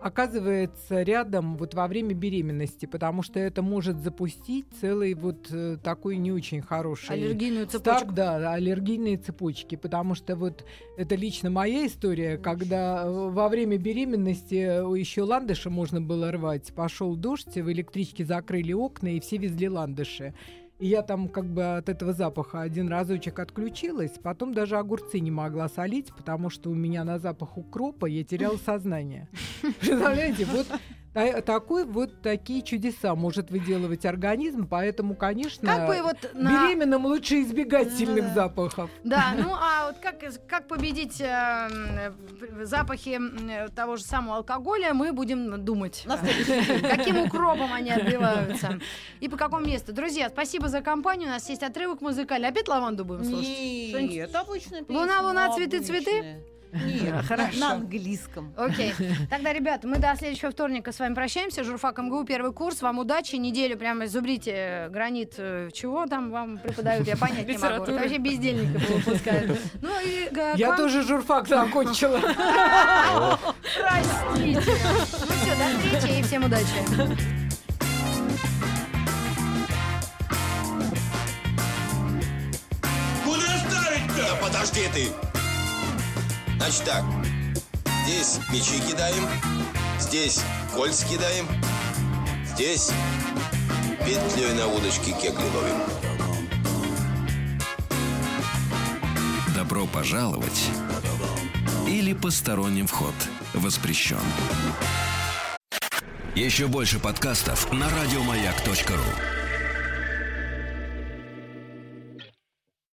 оказывается 0.00 1.02
рядом 1.02 1.56
вот 1.56 1.74
во 1.74 1.86
время 1.86 2.14
беременности, 2.14 2.86
потому 2.86 3.22
что 3.22 3.38
это 3.38 3.62
может 3.62 3.98
запустить 3.98 4.66
целый 4.80 5.14
вот 5.14 5.48
э, 5.50 5.76
такой 5.82 6.16
не 6.16 6.32
очень 6.32 6.62
хороший 6.62 7.10
Аллергийную 7.10 7.66
цепочку. 7.66 8.12
да, 8.12 8.54
аллергийные 8.54 9.18
цепочки, 9.18 9.76
потому 9.76 10.14
что 10.14 10.36
вот 10.36 10.64
это 10.96 11.14
лично 11.14 11.50
моя 11.50 11.86
история, 11.86 12.38
когда 12.38 13.04
э, 13.04 13.30
во 13.30 13.48
время 13.48 13.76
беременности 13.78 14.54
еще 14.98 15.22
ландыши 15.22 15.70
можно 15.70 16.00
было 16.00 16.32
рвать, 16.32 16.72
пошел 16.74 17.14
дождь, 17.16 17.54
в 17.54 17.70
электричке 17.70 18.24
закрыли 18.24 18.72
окна 18.72 19.08
и 19.08 19.20
все 19.20 19.36
везли 19.36 19.68
ландыши. 19.68 20.34
И 20.80 20.86
я 20.86 21.02
там 21.02 21.28
как 21.28 21.44
бы 21.44 21.76
от 21.76 21.90
этого 21.90 22.14
запаха 22.14 22.62
один 22.62 22.88
разочек 22.88 23.38
отключилась, 23.38 24.12
потом 24.22 24.54
даже 24.54 24.78
огурцы 24.78 25.20
не 25.20 25.30
могла 25.30 25.68
солить, 25.68 26.10
потому 26.16 26.48
что 26.48 26.70
у 26.70 26.74
меня 26.74 27.04
на 27.04 27.18
запах 27.18 27.58
укропа 27.58 28.06
я 28.06 28.24
теряла 28.24 28.56
сознание. 28.56 29.28
Представляете, 29.80 30.46
вот 30.46 30.66
такой 31.12 31.84
вот 31.84 32.22
такие 32.22 32.62
чудеса 32.62 33.14
может 33.14 33.50
выделывать 33.50 34.04
организм, 34.04 34.66
поэтому, 34.68 35.14
конечно, 35.14 35.66
Как 35.66 35.88
бы 35.88 36.02
вот 36.02 36.16
на... 36.34 36.68
Беременным 36.68 37.04
лучше 37.06 37.42
избегать 37.42 37.92
сильных 37.92 38.28
да. 38.28 38.34
запахов. 38.34 38.90
Да, 39.02 39.32
ну 39.36 39.52
а 39.54 39.86
вот 39.88 39.96
как, 40.00 40.20
как 40.46 40.68
победить 40.68 41.20
э, 41.20 41.26
э, 41.26 42.64
запахи 42.64 43.18
э, 43.50 43.68
того 43.70 43.96
же 43.96 44.04
самого 44.04 44.36
алкоголя, 44.36 44.94
мы 44.94 45.12
будем 45.12 45.64
думать. 45.64 46.06
Каким 46.82 47.18
укропом 47.18 47.72
они 47.72 47.90
отбиваются. 47.90 48.78
И 49.20 49.28
по 49.28 49.36
какому 49.36 49.66
месту. 49.66 49.92
Друзья, 49.92 50.28
спасибо 50.28 50.68
за 50.68 50.80
компанию. 50.80 51.28
У 51.28 51.32
нас 51.32 51.48
есть 51.48 51.62
отрывок 51.62 52.00
музыкальный. 52.00 52.48
Опять 52.48 52.68
лаванду 52.68 53.04
будем 53.04 53.24
слушать? 53.24 53.48
Нет, 53.48 54.34
обычная 54.34 54.82
песня. 54.82 55.00
Луна, 55.00 55.20
луна, 55.22 55.52
цветы, 55.54 55.80
цветы? 55.80 56.40
Нет, 56.72 57.24
Хорошо. 57.26 57.58
на 57.58 57.72
английском. 57.72 58.54
Окей. 58.56 58.94
Тогда, 59.28 59.52
ребята, 59.52 59.88
мы 59.88 59.98
до 59.98 60.14
следующего 60.16 60.50
вторника 60.50 60.92
с 60.92 60.98
вами 60.98 61.14
прощаемся. 61.14 61.64
Журфак 61.64 61.98
МГУ, 61.98 62.24
первый 62.24 62.52
курс. 62.52 62.80
Вам 62.82 62.98
удачи. 62.98 63.36
Неделю 63.36 63.76
прямо 63.76 64.06
зубрите 64.06 64.52
э, 64.54 64.88
гранит. 64.88 65.34
э, 65.38 65.70
Чего 65.72 66.06
там 66.06 66.30
вам 66.30 66.58
преподают, 66.58 67.06
я 67.08 67.16
понять 67.16 67.46
не 67.48 67.58
могу. 67.58 67.82
Это 67.84 67.92
вообще 67.92 68.18
бездельников 68.18 68.88
выпускают. 68.88 69.58
Ну 69.82 69.90
и 70.04 70.28
э, 70.34 70.54
Я 70.56 70.76
тоже 70.76 71.02
журфак 71.02 71.48
закончила. 71.48 72.20
Простите. 73.80 74.60
Ну 74.62 75.04
все, 75.04 75.54
до 75.56 75.98
встречи 75.98 76.18
и 76.18 76.22
всем 76.22 76.44
удачи. 76.44 76.66
Куда 83.24 83.58
ставить-то? 83.58 84.22
Да 84.22 84.34
подожди 84.40 84.82
ты. 84.92 85.29
Значит 86.60 86.84
так. 86.84 87.04
Здесь 88.04 88.38
мячи 88.52 88.78
кидаем. 88.86 89.26
Здесь 89.98 90.42
кольца 90.74 91.06
кидаем. 91.06 91.48
Здесь 92.44 92.92
петлей 94.04 94.52
на 94.52 94.66
удочке 94.66 95.12
кегли 95.12 95.48
ловим. 95.54 95.80
Добро 99.54 99.86
пожаловать 99.86 100.68
или 101.88 102.12
посторонним 102.12 102.86
вход 102.86 103.14
воспрещен. 103.54 104.20
Еще 106.34 106.66
больше 106.66 106.98
подкастов 106.98 107.72
на 107.72 107.88
радиомаяк.ру. 107.88 109.39